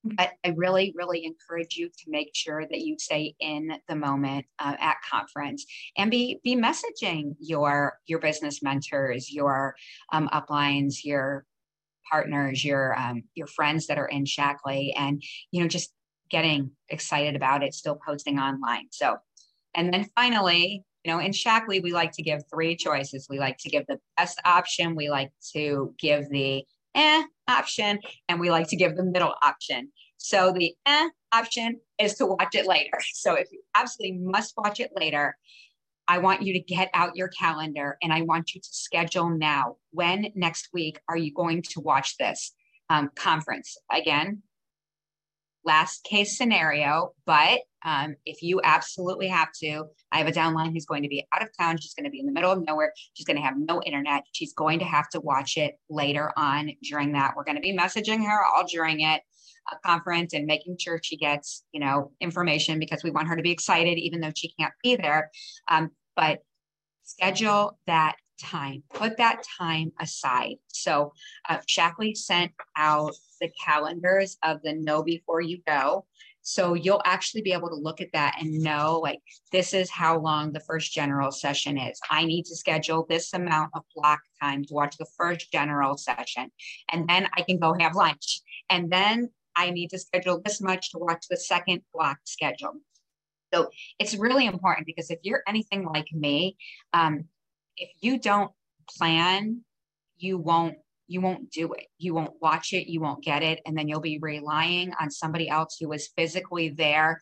but 0.03 0.31
I 0.45 0.49
really, 0.55 0.93
really 0.95 1.25
encourage 1.25 1.75
you 1.75 1.89
to 1.89 2.03
make 2.09 2.29
sure 2.33 2.65
that 2.65 2.79
you 2.79 2.97
stay 2.97 3.35
in 3.39 3.71
the 3.89 3.95
moment 3.95 4.45
uh, 4.59 4.75
at 4.79 4.97
conference 5.09 5.65
and 5.97 6.09
be 6.09 6.39
be 6.43 6.55
messaging 6.55 7.35
your 7.39 7.97
your 8.05 8.19
business 8.19 8.61
mentors, 8.61 9.31
your 9.31 9.75
um, 10.13 10.29
uplines, 10.29 11.03
your 11.03 11.45
partners, 12.09 12.63
your 12.63 12.97
um, 12.97 13.23
your 13.35 13.47
friends 13.47 13.87
that 13.87 13.97
are 13.97 14.07
in 14.07 14.25
Shaklee, 14.25 14.93
and 14.95 15.21
you 15.51 15.61
know 15.61 15.67
just 15.67 15.91
getting 16.29 16.71
excited 16.89 17.35
about 17.35 17.63
it, 17.63 17.73
still 17.73 17.97
posting 18.05 18.39
online. 18.39 18.87
So, 18.91 19.17
and 19.73 19.93
then 19.93 20.07
finally, 20.15 20.83
you 21.03 21.11
know, 21.11 21.19
in 21.19 21.31
Shaklee, 21.31 21.81
we 21.81 21.93
like 21.93 22.11
to 22.13 22.23
give 22.23 22.41
three 22.53 22.75
choices. 22.75 23.27
We 23.29 23.39
like 23.39 23.57
to 23.59 23.69
give 23.69 23.85
the 23.87 23.99
best 24.17 24.39
option. 24.43 24.95
We 24.95 25.09
like 25.09 25.31
to 25.53 25.93
give 25.97 26.29
the 26.29 26.63
eh 26.95 27.23
option, 27.47 27.99
and 28.27 28.39
we 28.39 28.49
like 28.49 28.67
to 28.69 28.75
give 28.75 28.95
the 28.95 29.05
middle 29.05 29.33
option. 29.41 29.91
So 30.17 30.51
the 30.51 30.73
eh 30.85 31.09
option 31.31 31.79
is 31.99 32.15
to 32.15 32.25
watch 32.25 32.55
it 32.55 32.65
later. 32.65 32.99
So 33.13 33.33
if 33.33 33.47
you 33.51 33.61
absolutely 33.75 34.19
must 34.19 34.53
watch 34.57 34.79
it 34.79 34.91
later, 34.95 35.35
I 36.07 36.19
want 36.19 36.41
you 36.41 36.53
to 36.53 36.59
get 36.59 36.89
out 36.93 37.15
your 37.15 37.27
calendar 37.29 37.97
and 38.01 38.13
I 38.13 38.21
want 38.21 38.53
you 38.53 38.61
to 38.61 38.69
schedule 38.69 39.29
now. 39.29 39.75
When 39.91 40.31
next 40.35 40.69
week 40.73 40.99
are 41.09 41.17
you 41.17 41.33
going 41.33 41.63
to 41.69 41.81
watch 41.81 42.17
this 42.17 42.53
um, 42.89 43.09
conference? 43.15 43.77
Again, 43.91 44.41
last 45.65 46.03
case 46.05 46.37
scenario, 46.37 47.11
but 47.25 47.59
um, 47.85 48.15
if 48.25 48.41
you 48.41 48.61
absolutely 48.63 49.27
have 49.27 49.49
to, 49.61 49.83
I 50.11 50.17
have 50.17 50.27
a 50.27 50.31
downline 50.31 50.73
who's 50.73 50.85
going 50.85 51.03
to 51.03 51.09
be 51.09 51.25
out 51.33 51.43
of 51.43 51.49
town. 51.57 51.77
She's 51.77 51.93
going 51.93 52.05
to 52.05 52.09
be 52.09 52.19
in 52.19 52.25
the 52.25 52.31
middle 52.31 52.51
of 52.51 52.65
nowhere. 52.65 52.93
She's 53.13 53.25
going 53.25 53.37
to 53.37 53.43
have 53.43 53.55
no 53.57 53.81
internet. 53.83 54.23
She's 54.31 54.53
going 54.53 54.79
to 54.79 54.85
have 54.85 55.09
to 55.09 55.19
watch 55.19 55.57
it 55.57 55.75
later 55.89 56.31
on 56.37 56.71
during 56.83 57.11
that. 57.13 57.33
We're 57.35 57.43
going 57.43 57.55
to 57.55 57.61
be 57.61 57.77
messaging 57.77 58.25
her 58.25 58.45
all 58.45 58.65
during 58.65 59.01
it 59.01 59.21
uh, 59.71 59.75
conference 59.85 60.33
and 60.33 60.45
making 60.45 60.77
sure 60.79 60.99
she 61.03 61.17
gets, 61.17 61.63
you 61.71 61.79
know, 61.79 62.11
information 62.21 62.79
because 62.79 63.03
we 63.03 63.11
want 63.11 63.27
her 63.27 63.35
to 63.35 63.41
be 63.41 63.51
excited, 63.51 63.97
even 63.97 64.21
though 64.21 64.31
she 64.35 64.53
can't 64.59 64.73
be 64.81 64.95
there. 64.95 65.29
Um, 65.67 65.91
but 66.17 66.39
schedule 67.03 67.79
that 67.87 68.17
time, 68.41 68.83
put 68.93 69.17
that 69.17 69.43
time 69.57 69.91
aside. 70.01 70.55
So 70.67 71.13
uh, 71.47 71.59
Shaklee 71.69 72.17
sent 72.17 72.51
out 72.75 73.13
the 73.39 73.49
calendars 73.63 74.37
of 74.43 74.61
the 74.63 74.73
know 74.73 75.03
before 75.03 75.41
you 75.41 75.59
go. 75.65 76.05
So 76.41 76.75
you'll 76.75 77.01
actually 77.03 77.41
be 77.41 77.51
able 77.51 77.67
to 77.69 77.75
look 77.75 77.99
at 77.99 78.13
that 78.13 78.37
and 78.39 78.63
know 78.63 78.99
like 79.03 79.19
this 79.51 79.73
is 79.73 79.89
how 79.89 80.17
long 80.17 80.53
the 80.53 80.61
first 80.61 80.93
general 80.93 81.29
session 81.29 81.77
is. 81.77 81.99
I 82.09 82.25
need 82.25 82.45
to 82.45 82.55
schedule 82.55 83.05
this 83.09 83.33
amount 83.33 83.71
of 83.73 83.83
block 83.93 84.21
time 84.41 84.63
to 84.65 84.73
watch 84.73 84.97
the 84.97 85.07
first 85.17 85.51
general 85.51 85.97
session. 85.97 86.49
And 86.91 87.07
then 87.07 87.27
I 87.35 87.41
can 87.41 87.59
go 87.59 87.75
have 87.79 87.95
lunch. 87.95 88.41
And 88.69 88.89
then 88.89 89.29
I 89.57 89.71
need 89.71 89.89
to 89.89 89.99
schedule 89.99 90.41
this 90.43 90.61
much 90.61 90.91
to 90.91 90.99
watch 90.99 91.25
the 91.29 91.37
second 91.37 91.81
block 91.93 92.19
schedule. 92.23 92.75
So 93.53 93.69
it's 93.99 94.15
really 94.15 94.45
important 94.45 94.85
because 94.85 95.09
if 95.09 95.19
you're 95.23 95.43
anything 95.47 95.85
like 95.85 96.07
me, 96.11 96.57
um, 96.93 97.25
if 97.75 97.89
you 98.01 98.19
don't 98.19 98.51
plan, 98.97 99.61
you 100.17 100.37
won't 100.37 100.75
you 101.09 101.21
won't 101.21 101.49
do 101.51 101.71
it. 101.73 101.85
You 101.97 102.13
won't 102.13 102.33
watch 102.41 102.73
it, 102.73 102.89
you 102.89 102.99
won't 102.99 103.23
get 103.23 103.41
it, 103.41 103.61
and 103.65 103.77
then 103.77 103.87
you'll 103.87 104.01
be 104.01 104.19
relying 104.21 104.91
on 104.99 105.09
somebody 105.09 105.47
else 105.47 105.77
who 105.79 105.91
is 105.93 106.09
physically 106.17 106.69
there 106.69 107.21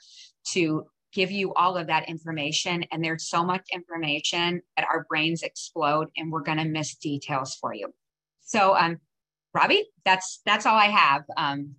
to 0.54 0.88
give 1.14 1.32
you 1.32 1.54
all 1.54 1.78
of 1.78 1.88
that 1.88 2.10
information. 2.10 2.84
And 2.92 3.04
there's 3.04 3.30
so 3.30 3.44
much 3.44 3.68
information 3.72 4.62
that 4.76 4.88
our 4.88 5.06
brains 5.08 5.44
explode, 5.44 6.10
and 6.18 6.32
we're 6.32 6.42
going 6.42 6.58
to 6.58 6.66
miss 6.66 6.96
details 6.96 7.56
for 7.62 7.74
you. 7.74 7.94
So, 8.42 8.76
um, 8.76 8.98
Robbie, 9.54 9.86
that's 10.04 10.42
that's 10.46 10.66
all 10.66 10.78
I 10.78 10.88
have 10.88 11.24
um, 11.38 11.76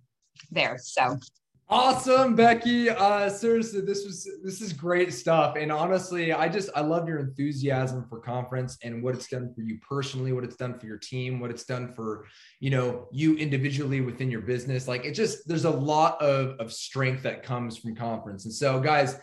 there. 0.49 0.77
So 0.81 1.19
Awesome, 1.69 2.33
Becky. 2.33 2.89
Uh, 2.89 3.29
seriously, 3.29 3.81
this 3.81 4.05
was 4.05 4.25
this 4.41 4.61
is 4.61 4.71
great 4.71 5.13
stuff. 5.13 5.57
And 5.57 5.69
honestly, 5.69 6.31
I 6.31 6.47
just 6.47 6.69
I 6.73 6.79
love 6.79 7.09
your 7.09 7.19
enthusiasm 7.19 8.05
for 8.07 8.21
conference 8.21 8.77
and 8.83 9.03
what 9.03 9.15
it's 9.15 9.27
done 9.27 9.53
for 9.53 9.63
you 9.63 9.77
personally, 9.79 10.31
what 10.31 10.45
it's 10.45 10.55
done 10.55 10.79
for 10.79 10.85
your 10.85 10.97
team, 10.97 11.41
what 11.41 11.51
it's 11.51 11.65
done 11.65 11.91
for 11.91 12.25
you 12.61 12.69
know 12.69 13.09
you 13.11 13.35
individually 13.35 13.99
within 13.99 14.31
your 14.31 14.39
business. 14.41 14.87
Like 14.87 15.03
it 15.03 15.11
just 15.11 15.45
there's 15.45 15.65
a 15.65 15.69
lot 15.69 16.21
of 16.21 16.57
of 16.59 16.71
strength 16.71 17.23
that 17.23 17.43
comes 17.43 17.77
from 17.77 17.95
conference. 17.95 18.45
And 18.45 18.53
so, 18.53 18.79
guys, 18.79 19.19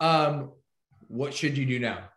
um, 0.00 0.50
what 1.06 1.32
should 1.32 1.56
you 1.56 1.64
do 1.64 1.78
now? 1.78 2.08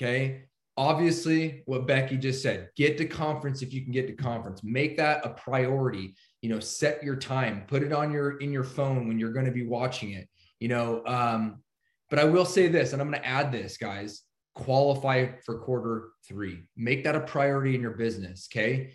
Okay, 0.00 0.44
obviously 0.76 1.62
what 1.66 1.86
Becky 1.86 2.16
just 2.16 2.42
said, 2.42 2.68
get 2.76 2.98
to 2.98 3.04
conference 3.04 3.62
if 3.62 3.72
you 3.72 3.82
can 3.82 3.92
get 3.92 4.06
to 4.06 4.12
conference. 4.12 4.62
Make 4.64 4.96
that 4.96 5.24
a 5.24 5.30
priority. 5.30 6.14
You 6.44 6.50
know, 6.50 6.60
set 6.60 7.02
your 7.02 7.16
time, 7.16 7.64
put 7.66 7.82
it 7.82 7.90
on 7.90 8.12
your 8.12 8.36
in 8.36 8.52
your 8.52 8.64
phone 8.64 9.08
when 9.08 9.18
you're 9.18 9.32
going 9.32 9.46
to 9.46 9.50
be 9.50 9.66
watching 9.66 10.10
it. 10.10 10.28
You 10.60 10.68
know, 10.68 11.02
um, 11.06 11.62
but 12.10 12.18
I 12.18 12.24
will 12.24 12.44
say 12.44 12.68
this, 12.68 12.92
and 12.92 13.00
I'm 13.00 13.10
going 13.10 13.22
to 13.22 13.26
add 13.26 13.50
this, 13.50 13.78
guys. 13.78 14.20
Qualify 14.54 15.28
for 15.46 15.60
quarter 15.60 16.10
three. 16.28 16.66
Make 16.76 17.04
that 17.04 17.16
a 17.16 17.20
priority 17.20 17.74
in 17.74 17.80
your 17.80 17.92
business. 17.92 18.46
Okay. 18.52 18.92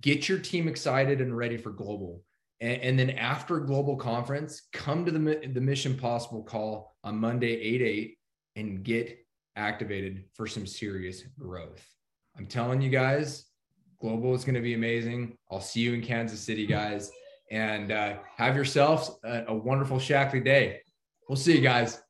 Get 0.00 0.26
your 0.26 0.38
team 0.38 0.68
excited 0.68 1.20
and 1.20 1.36
ready 1.36 1.58
for 1.58 1.68
global. 1.68 2.22
And, 2.62 2.80
and 2.80 2.98
then 2.98 3.10
after 3.10 3.60
global 3.60 3.96
conference, 3.96 4.62
come 4.72 5.04
to 5.04 5.10
the, 5.10 5.50
the 5.52 5.60
Mission 5.60 5.98
Possible 5.98 6.42
call 6.42 6.96
on 7.04 7.18
Monday, 7.18 7.60
8 7.60 7.82
8, 7.82 8.18
and 8.56 8.82
get 8.82 9.18
activated 9.54 10.24
for 10.34 10.46
some 10.46 10.66
serious 10.66 11.24
growth. 11.38 11.86
I'm 12.38 12.46
telling 12.46 12.80
you 12.80 12.88
guys, 12.88 13.49
global 14.00 14.34
is 14.34 14.44
going 14.44 14.54
to 14.54 14.60
be 14.60 14.74
amazing. 14.74 15.36
I'll 15.50 15.60
see 15.60 15.80
you 15.80 15.94
in 15.94 16.02
Kansas 16.02 16.40
City, 16.40 16.66
guys, 16.66 17.10
and 17.50 17.92
uh, 17.92 18.14
have 18.36 18.56
yourselves 18.56 19.12
a, 19.24 19.44
a 19.48 19.54
wonderful 19.54 19.98
Shaklee 19.98 20.44
day. 20.44 20.80
We'll 21.28 21.36
see 21.36 21.54
you 21.54 21.60
guys. 21.60 22.00